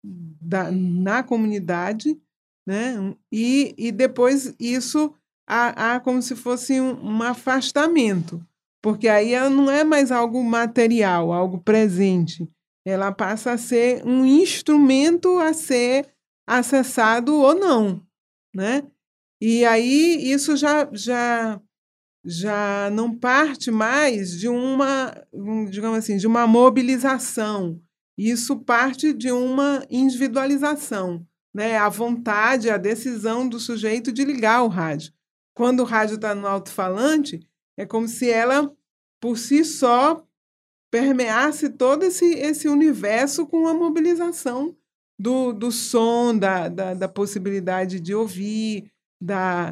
[0.02, 2.18] da, na comunidade,
[2.66, 3.14] né?
[3.30, 5.14] E, e depois isso
[5.46, 8.44] há, há como se fosse um, um afastamento,
[8.82, 12.48] porque aí não é mais algo material, algo presente
[12.84, 16.08] ela passa a ser um instrumento a ser
[16.46, 18.02] acessado ou não.
[18.54, 18.84] né?
[19.40, 21.60] E aí isso já, já,
[22.24, 25.14] já não parte mais de uma,
[25.70, 27.80] digamos assim, de uma mobilização.
[28.16, 31.76] Isso parte de uma individualização, né?
[31.76, 35.12] A vontade, a decisão do sujeito de ligar o rádio.
[35.54, 37.40] Quando o rádio está no alto-falante,
[37.76, 38.72] é como se ela,
[39.20, 40.26] por si só,
[40.90, 44.76] permeasse todo esse, esse universo com a mobilização
[45.18, 48.90] do, do som, da, da, da possibilidade de ouvir,
[49.20, 49.70] da,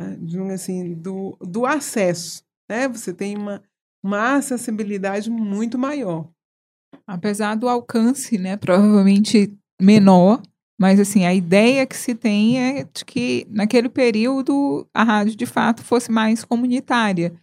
[0.55, 2.43] assim, do, do acesso.
[2.69, 2.89] Né?
[2.89, 3.63] Você tem uma,
[4.03, 6.31] uma acessibilidade muito maior.
[7.07, 10.41] Apesar do alcance, né, provavelmente menor,
[10.81, 15.45] mas assim, a ideia que se tem é de que naquele período a rádio de
[15.45, 17.39] fato fosse mais comunitária.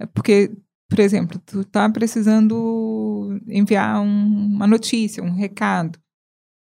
[0.00, 0.50] É porque,
[0.88, 6.00] por exemplo, tu está precisando enviar um, uma notícia, um recado.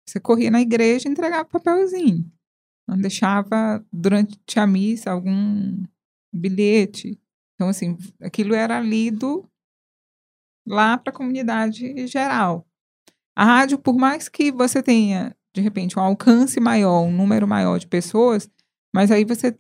[0.07, 2.31] Você corria na igreja e entregava papelzinho.
[2.87, 5.83] Não deixava durante a missa algum
[6.31, 7.19] bilhete.
[7.55, 9.49] Então, assim, aquilo era lido
[10.69, 12.67] lá para a comunidade geral.
[13.35, 17.79] A rádio, por mais que você tenha, de repente, um alcance maior, um número maior
[17.79, 18.49] de pessoas,
[18.95, 19.57] mas aí você.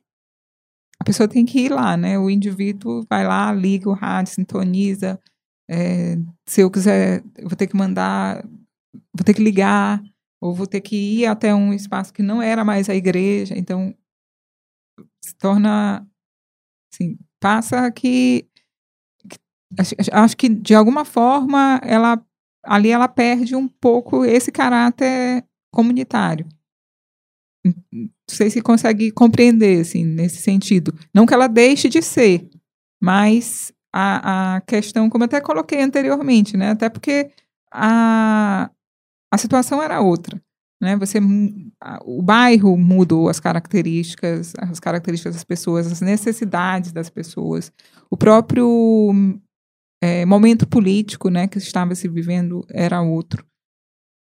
[1.00, 2.18] A pessoa tem que ir lá, né?
[2.18, 5.18] O indivíduo vai lá, liga o rádio, sintoniza.
[5.68, 6.16] É,
[6.46, 8.44] se eu quiser, eu vou ter que mandar,
[9.14, 10.02] vou ter que ligar,
[10.40, 13.54] ou vou ter que ir até um espaço que não era mais a igreja.
[13.56, 13.94] Então,
[15.24, 16.06] se torna.
[16.92, 18.46] Assim, passa que.
[19.28, 19.38] que
[19.78, 22.22] acho, acho que, de alguma forma, ela
[22.64, 26.46] ali ela perde um pouco esse caráter comunitário.
[27.64, 30.94] Não sei se consegue compreender, assim, nesse sentido.
[31.14, 32.48] Não que ela deixe de ser,
[33.02, 36.70] mas a, a questão, como até coloquei anteriormente, né?
[36.70, 37.30] Até porque
[37.72, 38.70] a,
[39.32, 40.40] a situação era outra.
[40.82, 40.96] Né?
[40.96, 41.18] Você,
[42.02, 47.70] o bairro mudou as características, as características das pessoas, as necessidades das pessoas,
[48.10, 49.12] o próprio
[50.02, 53.46] é, momento político, né, que estava se vivendo era outro.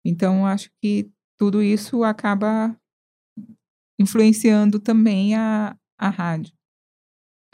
[0.05, 1.09] Então, acho que
[1.41, 2.77] tudo isso acaba
[3.99, 6.53] influenciando também a, a rádio.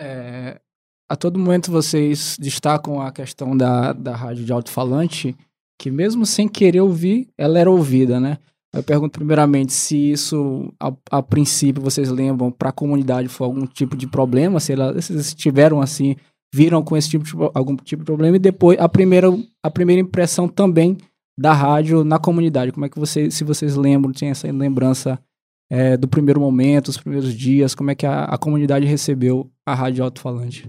[0.00, 0.60] É,
[1.08, 5.36] a todo momento vocês destacam a questão da, da rádio de alto-falante,
[5.80, 8.38] que mesmo sem querer ouvir, ela era ouvida, né?
[8.74, 13.66] Eu pergunto primeiramente se isso, a, a princípio, vocês lembram, para a comunidade foi algum
[13.66, 16.16] tipo de problema, se eles tiveram assim,
[16.52, 19.28] viram com esse tipo de, algum tipo de problema, e depois a primeira,
[19.62, 20.98] a primeira impressão também
[21.38, 22.72] da rádio na comunidade.
[22.72, 25.22] Como é que vocês, se vocês lembram, tem essa lembrança
[25.70, 29.74] é, do primeiro momento, os primeiros dias, como é que a, a comunidade recebeu a
[29.74, 30.68] rádio alto-falante?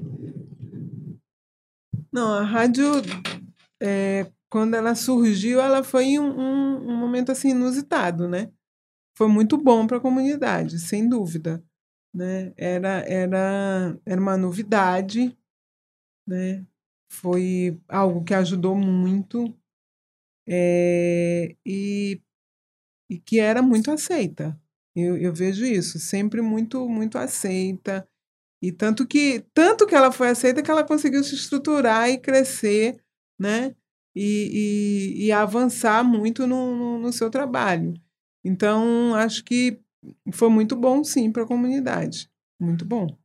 [2.11, 2.85] Não, a rádio
[3.81, 8.51] é, quando ela surgiu, ela foi um, um, um momento assim inusitado, né?
[9.17, 11.63] Foi muito bom para a comunidade, sem dúvida.
[12.13, 12.53] Né?
[12.57, 15.37] Era, era, era uma novidade,
[16.27, 16.65] né?
[17.11, 19.53] Foi algo que ajudou muito
[20.47, 22.21] é, e,
[23.09, 24.59] e que era muito aceita.
[24.95, 28.07] Eu, eu vejo isso, sempre muito, muito aceita.
[28.61, 32.99] E tanto que, tanto que ela foi aceita que ela conseguiu se estruturar e crescer,
[33.39, 33.75] né?
[34.19, 37.93] e, e, e avançar muito no, no, no, seu trabalho.
[38.43, 39.79] Então, acho que
[40.33, 42.27] foi muito bom, sim, para a comunidade.
[42.59, 43.15] Muito bom.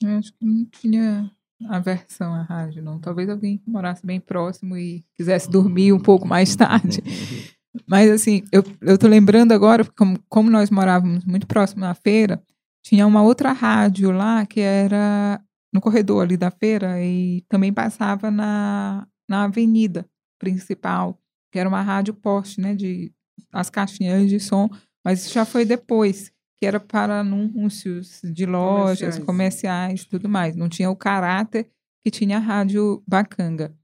[0.00, 1.36] Eu acho que não tinha
[1.66, 2.98] aversão à rádio, não.
[2.98, 7.02] Talvez alguém que morasse bem próximo e quisesse dormir um pouco mais tarde.
[7.86, 12.42] Mas, assim, eu, eu tô lembrando agora, como, como nós morávamos muito próximo da feira,
[12.82, 15.40] tinha uma outra rádio lá que era
[15.72, 20.06] no corredor ali da feira e também passava na, na avenida
[20.38, 21.18] principal,
[21.52, 23.12] que era uma rádio poste, né, de
[23.52, 24.68] as caixinhas de som,
[25.04, 30.56] mas isso já foi depois, que era para anúncios de lojas, comerciais, comerciais tudo mais.
[30.56, 31.70] Não tinha o caráter
[32.04, 33.74] que tinha a rádio Bacanga.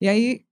[0.00, 0.44] E aí,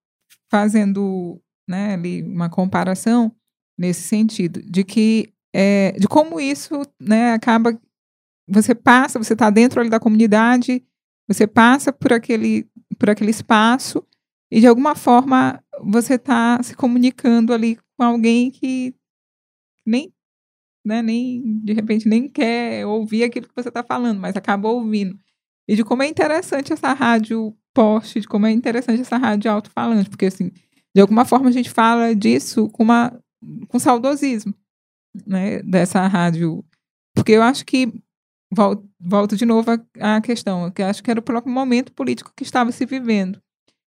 [0.50, 3.34] fazendo né, ali uma comparação
[3.78, 7.78] nesse sentido, de que é, de como isso né, acaba
[8.48, 10.84] você passa, você está dentro ali da comunidade,
[11.26, 14.06] você passa por aquele, por aquele espaço
[14.50, 18.94] e de alguma forma você está se comunicando ali com alguém que
[19.84, 20.12] nem,
[20.86, 25.18] né, nem de repente nem quer ouvir aquilo que você está falando, mas acaba ouvindo.
[25.68, 30.08] E de como é interessante essa rádio poste, de como é interessante essa rádio alto-falante,
[30.08, 30.52] porque assim,
[30.94, 33.12] de alguma forma a gente fala disso com uma
[33.68, 34.54] com saudosismo,
[35.26, 36.64] né, dessa rádio,
[37.14, 37.92] porque eu acho que
[38.52, 39.70] volto, volto de novo
[40.00, 43.42] à, questão, que acho que era o próprio momento político que estava se vivendo.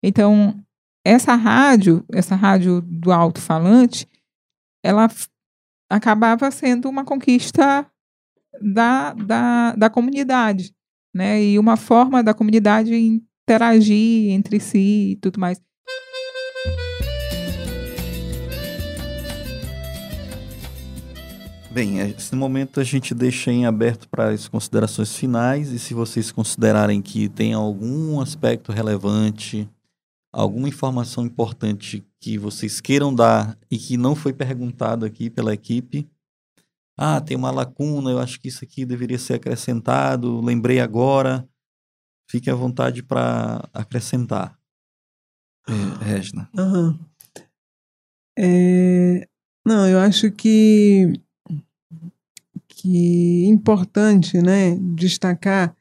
[0.02, 0.58] Então,
[1.04, 4.08] essa rádio, essa rádio do alto-falante,
[4.84, 5.08] ela
[5.88, 7.86] acabava sendo uma conquista
[8.60, 10.74] da, da, da comunidade,
[11.14, 11.42] né?
[11.42, 15.60] E uma forma da comunidade interagir entre si e tudo mais.
[21.70, 26.32] Bem, nesse momento a gente deixa em aberto para as considerações finais e se vocês
[26.32, 29.68] considerarem que tem algum aspecto relevante,
[30.36, 36.06] alguma informação importante que vocês queiram dar e que não foi perguntado aqui pela equipe,
[36.94, 41.48] ah, tem uma lacuna, eu acho que isso aqui deveria ser acrescentado, lembrei agora,
[42.30, 44.58] fique à vontade para acrescentar.
[45.66, 46.50] É, Regina.
[46.56, 46.98] Aham.
[48.38, 49.26] É,
[49.66, 51.18] não, eu acho que
[52.68, 55.74] que importante, né, destacar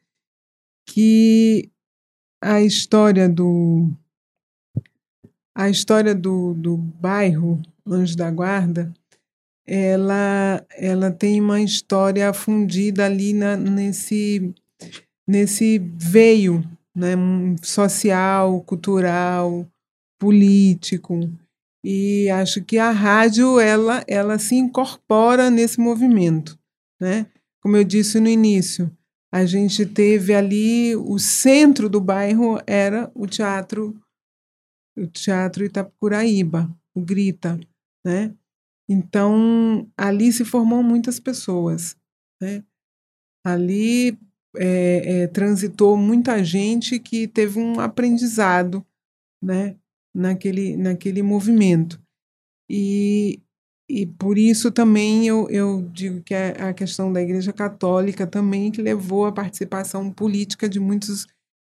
[0.86, 1.70] que
[2.42, 3.90] a história do
[5.56, 8.92] a história do, do bairro Anjo da Guarda,
[9.66, 14.54] ela ela tem uma história fundida ali na, nesse
[15.26, 16.62] nesse veio,
[16.94, 17.14] né,
[17.62, 19.66] social, cultural,
[20.20, 21.18] político.
[21.84, 26.58] E acho que a rádio ela ela se incorpora nesse movimento
[27.00, 27.26] né?
[27.62, 28.90] Como eu disse no início,
[29.32, 33.94] a gente teve ali o centro do bairro era o teatro
[34.96, 37.58] o teatro Itapecuraíba, o Grita,
[38.04, 38.34] né?
[38.88, 41.96] Então ali se formou muitas pessoas,
[42.40, 42.64] né?
[43.44, 44.18] Ali
[44.56, 48.84] é, é, transitou muita gente que teve um aprendizado,
[49.42, 49.76] né?
[50.14, 52.00] Naquele naquele movimento
[52.70, 53.40] e
[53.88, 58.72] e por isso também eu, eu digo que é a questão da Igreja Católica também
[58.72, 61.26] que levou à participação política de muitos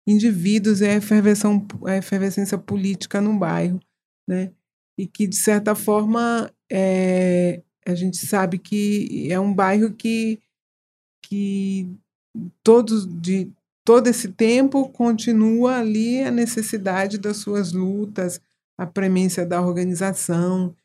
[0.09, 3.79] indivíduos e a, efervescência, a efervescência política no bairro,
[4.27, 4.51] né?
[4.97, 10.39] E que, de certa forma, é, a gente sabe que é um bairro que,
[11.23, 11.87] que
[12.63, 13.49] todos, de
[13.85, 18.41] todo esse tempo continua ali a necessidade das suas lutas,
[18.77, 20.75] a premência da organização,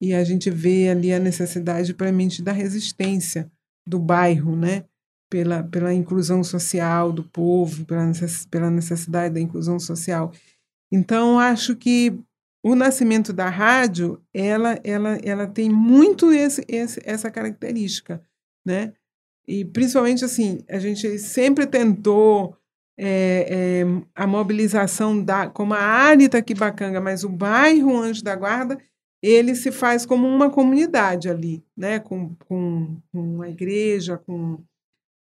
[0.00, 3.50] e a gente vê ali a necessidade premente da resistência
[3.86, 4.84] do bairro, né?
[5.34, 10.30] Pela, pela inclusão social do povo, pela, necess, pela necessidade da inclusão social.
[10.92, 12.16] Então, acho que
[12.62, 18.22] o nascimento da rádio, ela, ela, ela tem muito esse, esse, essa característica,
[18.64, 18.92] né?
[19.44, 22.56] E principalmente assim, a gente sempre tentou
[22.96, 28.78] é, é, a mobilização da, como a área Itaquibacanga, mas o bairro Anjo da Guarda,
[29.20, 31.98] ele se faz como uma comunidade ali, né?
[31.98, 34.62] com, com, com a igreja, com,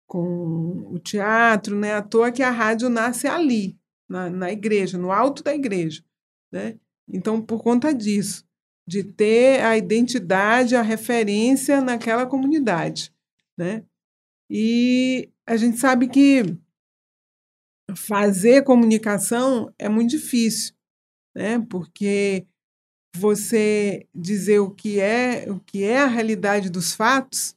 [0.08, 1.94] com o teatro, né?
[1.94, 3.78] à toa que a rádio nasce ali,
[4.10, 6.04] na, na igreja, no alto da igreja.
[6.52, 6.80] Né?
[7.08, 8.46] Então, por conta disso,
[8.88, 13.14] de ter a identidade, a referência naquela comunidade.
[13.58, 13.84] Né?
[14.50, 16.58] E a gente sabe que
[17.96, 20.74] fazer comunicação é muito difícil,
[21.36, 21.60] né?
[21.70, 22.48] porque
[23.14, 27.57] você dizer o que é o que é a realidade dos fatos,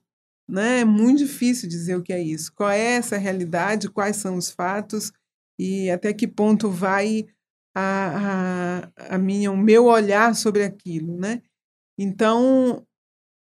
[0.50, 0.80] né?
[0.80, 2.52] É muito difícil dizer o que é isso.
[2.54, 3.90] Qual é essa realidade?
[3.90, 5.12] Quais são os fatos?
[5.58, 7.26] E até que ponto vai
[7.74, 11.42] a, a, a minha, o meu olhar sobre aquilo, né?
[11.98, 12.84] Então,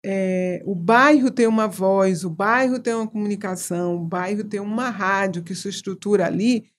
[0.05, 4.91] é, o bairro tem uma voz, o bairro tem uma comunicação, o bairro tem uma
[4.91, 6.71] rádio que se estrutura ali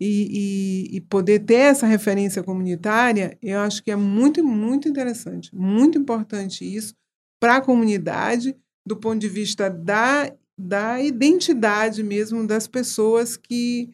[0.00, 5.54] e, e, e, poder ter essa referência comunitária, eu acho que é muito, muito interessante,
[5.54, 6.94] muito importante isso
[7.40, 8.54] para a comunidade,
[8.86, 13.90] do ponto de vista da, da identidade mesmo das pessoas que,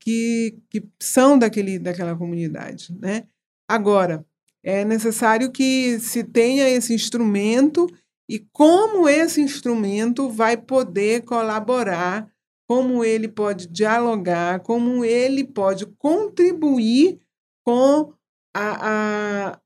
[0.00, 2.94] que, que são daquele, daquela comunidade.
[3.00, 3.26] Né?
[3.68, 4.24] Agora,
[4.62, 7.86] é necessário que se tenha esse instrumento
[8.28, 12.30] e como esse instrumento vai poder colaborar
[12.68, 17.20] como ele pode dialogar, como ele pode contribuir
[17.64, 18.12] com
[18.54, 19.60] a, a,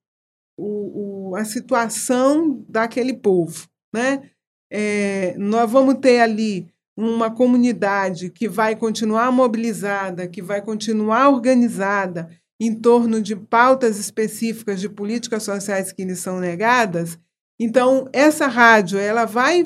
[0.59, 3.66] o, o, a situação daquele povo.
[3.93, 4.31] Né?
[4.71, 12.29] É, nós vamos ter ali uma comunidade que vai continuar mobilizada, que vai continuar organizada
[12.61, 17.18] em torno de pautas específicas de políticas sociais que lhes são negadas.
[17.59, 19.64] Então, essa rádio ela vai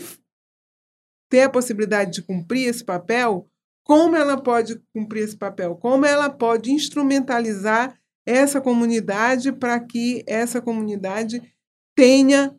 [1.29, 3.49] ter a possibilidade de cumprir esse papel,
[3.85, 5.75] como ela pode cumprir esse papel?
[5.77, 11.43] Como ela pode instrumentalizar essa comunidade para que essa comunidade
[11.95, 12.57] tenha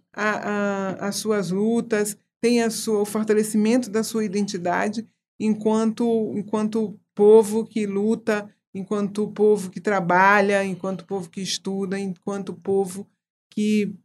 [0.99, 5.07] as suas lutas, tenha sua, o fortalecimento da sua identidade
[5.39, 13.09] enquanto, enquanto povo que luta, enquanto povo que trabalha, enquanto povo que estuda, enquanto povo
[13.49, 13.95] que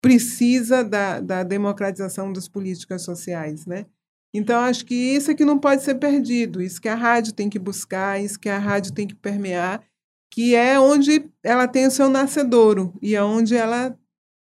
[0.00, 3.84] precisa da, da democratização das políticas sociais, né?
[4.34, 7.50] Então, acho que isso é que não pode ser perdido, isso que a rádio tem
[7.50, 9.84] que buscar, isso que a rádio tem que permear,
[10.30, 13.94] que é onde ela tem o seu nascedouro e é onde ela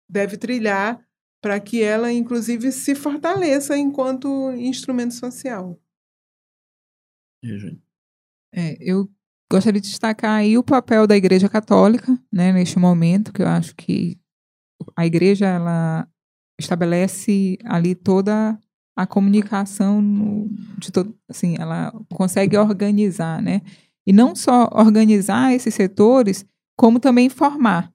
[0.08, 1.04] deve trilhar
[1.40, 5.80] para que ela, inclusive, se fortaleça enquanto instrumento social.
[8.54, 9.08] É, eu
[9.50, 13.74] gostaria de destacar aí o papel da Igreja Católica, né, neste momento, que eu acho
[13.74, 14.20] que
[14.96, 16.06] a Igreja ela
[16.58, 18.58] estabelece ali toda
[18.94, 23.62] a comunicação no, de todo, assim, ela consegue organizar, né?
[24.06, 26.44] E não só organizar esses setores,
[26.76, 27.92] como também formar.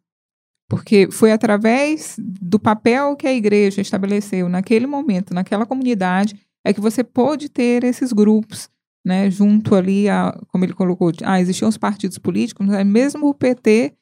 [0.67, 6.35] Porque foi através do papel que a igreja estabeleceu naquele momento, naquela comunidade,
[6.65, 8.69] é que você pôde ter esses grupos,
[9.05, 13.33] né, junto ali, a, como ele colocou, ah, existiam os partidos políticos, mas mesmo o
[13.33, 13.93] PT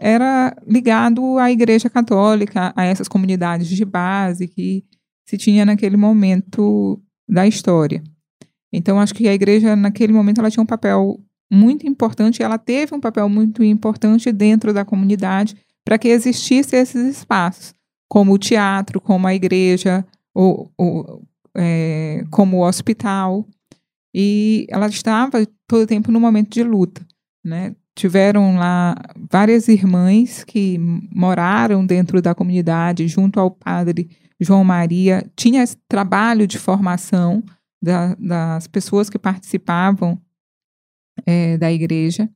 [0.00, 4.84] era ligado à igreja católica, a essas comunidades de base que
[5.26, 8.02] se tinha naquele momento da história.
[8.72, 11.18] Então, acho que a igreja, naquele momento, ela tinha um papel
[11.50, 15.56] muito importante, ela teve um papel muito importante dentro da comunidade,
[15.86, 17.72] para que existissem esses espaços,
[18.10, 20.72] como o teatro, como a igreja, ou,
[21.56, 23.46] é, como o hospital.
[24.12, 27.06] E ela estava todo o tempo no momento de luta.
[27.44, 27.76] Né?
[27.94, 28.96] Tiveram lá
[29.30, 30.76] várias irmãs que
[31.14, 34.10] moraram dentro da comunidade, junto ao padre
[34.40, 35.30] João Maria.
[35.36, 37.44] Tinha esse trabalho de formação
[37.80, 40.20] da, das pessoas que participavam
[41.24, 42.28] é, da igreja.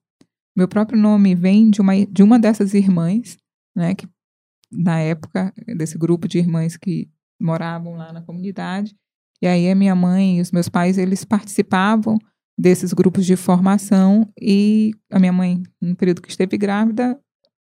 [0.56, 3.38] Meu próprio nome vem de uma, de uma dessas irmãs,
[3.74, 4.08] né, que
[4.70, 8.94] na época, desse grupo de irmãs que moravam lá na comunidade.
[9.42, 12.18] E aí a minha mãe e os meus pais, eles participavam
[12.58, 17.18] desses grupos de formação e a minha mãe, no período que esteve grávida,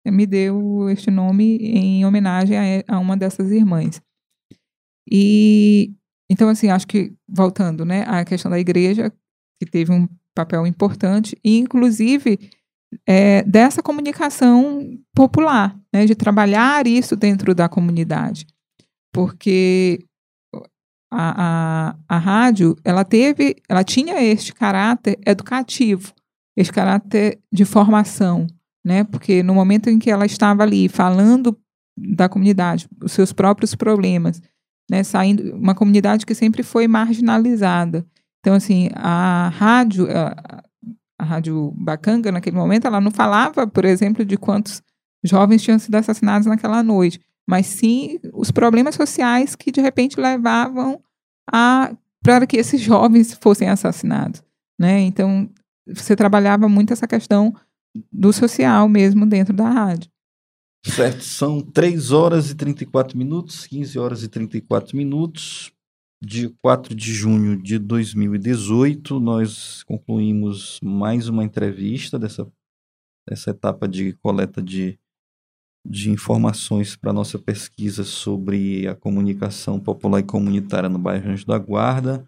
[0.06, 4.00] me deu este nome em homenagem a, a uma dessas irmãs.
[5.10, 5.94] E
[6.30, 9.12] então assim, acho que voltando, né, à questão da igreja,
[9.60, 12.50] que teve um papel importante, e inclusive
[13.06, 18.46] é, dessa comunicação popular, né, de trabalhar isso dentro da comunidade.
[19.12, 20.04] Porque
[21.10, 26.12] a, a, a rádio, ela teve, ela tinha este caráter educativo,
[26.56, 28.46] este caráter de formação,
[28.84, 29.04] né?
[29.04, 31.58] Porque no momento em que ela estava ali falando
[31.98, 34.40] da comunidade, os seus próprios problemas,
[34.90, 38.06] né, saindo uma comunidade que sempre foi marginalizada.
[38.40, 40.06] Então assim, a rádio,
[41.18, 44.82] a, Rádio Bacanga, naquele momento, ela não falava, por exemplo, de quantos
[45.24, 51.00] jovens tinham sido assassinados naquela noite, mas sim os problemas sociais que, de repente, levavam
[51.50, 54.42] a para que esses jovens fossem assassinados.
[54.76, 55.00] Né?
[55.02, 55.48] Então,
[55.86, 57.54] você trabalhava muito essa questão
[58.12, 60.10] do social mesmo dentro da rádio.
[60.84, 65.72] Certo, são 3 horas e 34 minutos, 15 horas e 34 minutos
[66.22, 72.50] dia 4 de junho de 2018, nós concluímos mais uma entrevista dessa,
[73.28, 74.98] dessa etapa de coleta de,
[75.86, 81.58] de informações para nossa pesquisa sobre a comunicação popular e comunitária no bairro Anjo da
[81.58, 82.26] Guarda.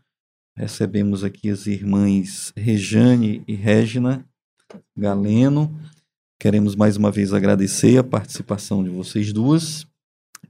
[0.55, 4.25] Recebemos aqui as irmãs Rejane e Regina
[4.97, 5.75] Galeno.
[6.39, 9.87] Queremos mais uma vez agradecer a participação de vocês duas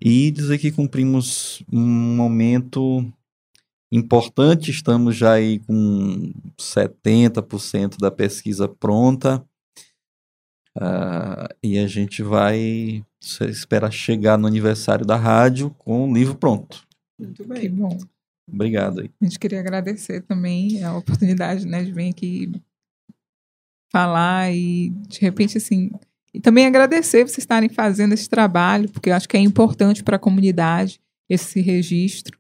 [0.01, 3.13] e dizer que cumprimos um momento
[3.91, 9.45] importante, estamos já aí com 70% da pesquisa pronta.
[10.77, 13.03] Uh, e a gente vai
[13.49, 16.87] esperar chegar no aniversário da rádio com o livro pronto.
[17.19, 17.63] Muito bem.
[17.63, 17.99] Que bom.
[18.51, 19.11] Obrigado aí.
[19.21, 22.53] A gente queria agradecer também a oportunidade né, de vir aqui
[23.91, 25.91] falar e de repente assim.
[26.33, 30.17] E também agradecer vocês estarem fazendo esse trabalho, porque eu acho que é importante para
[30.17, 32.38] a comunidade esse registro.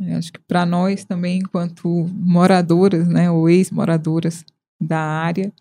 [0.00, 4.44] É, acho que para nós também, enquanto moradoras, né, ou ex-moradoras
[4.80, 5.52] da área.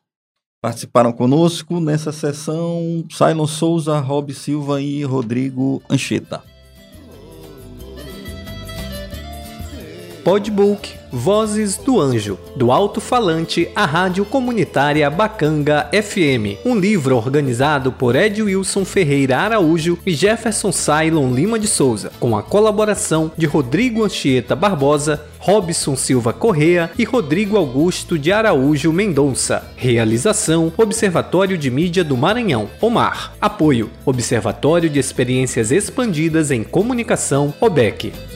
[0.62, 6.42] Participaram conosco nessa sessão Silon Souza, Rob Silva e Rodrigo Ancheta.
[10.24, 18.16] Podbook Vozes do Anjo, do alto-falante à rádio comunitária Bacanga FM, um livro organizado por
[18.16, 24.04] Ed Wilson Ferreira Araújo e Jefferson Cylon Lima de Souza, com a colaboração de Rodrigo
[24.04, 29.72] Anchieta Barbosa, Robson Silva Correa e Rodrigo Augusto de Araújo Mendonça.
[29.76, 33.34] Realização: Observatório de Mídia do Maranhão, OMAR.
[33.40, 38.33] Apoio: Observatório de Experiências Expandidas em Comunicação, OBEC.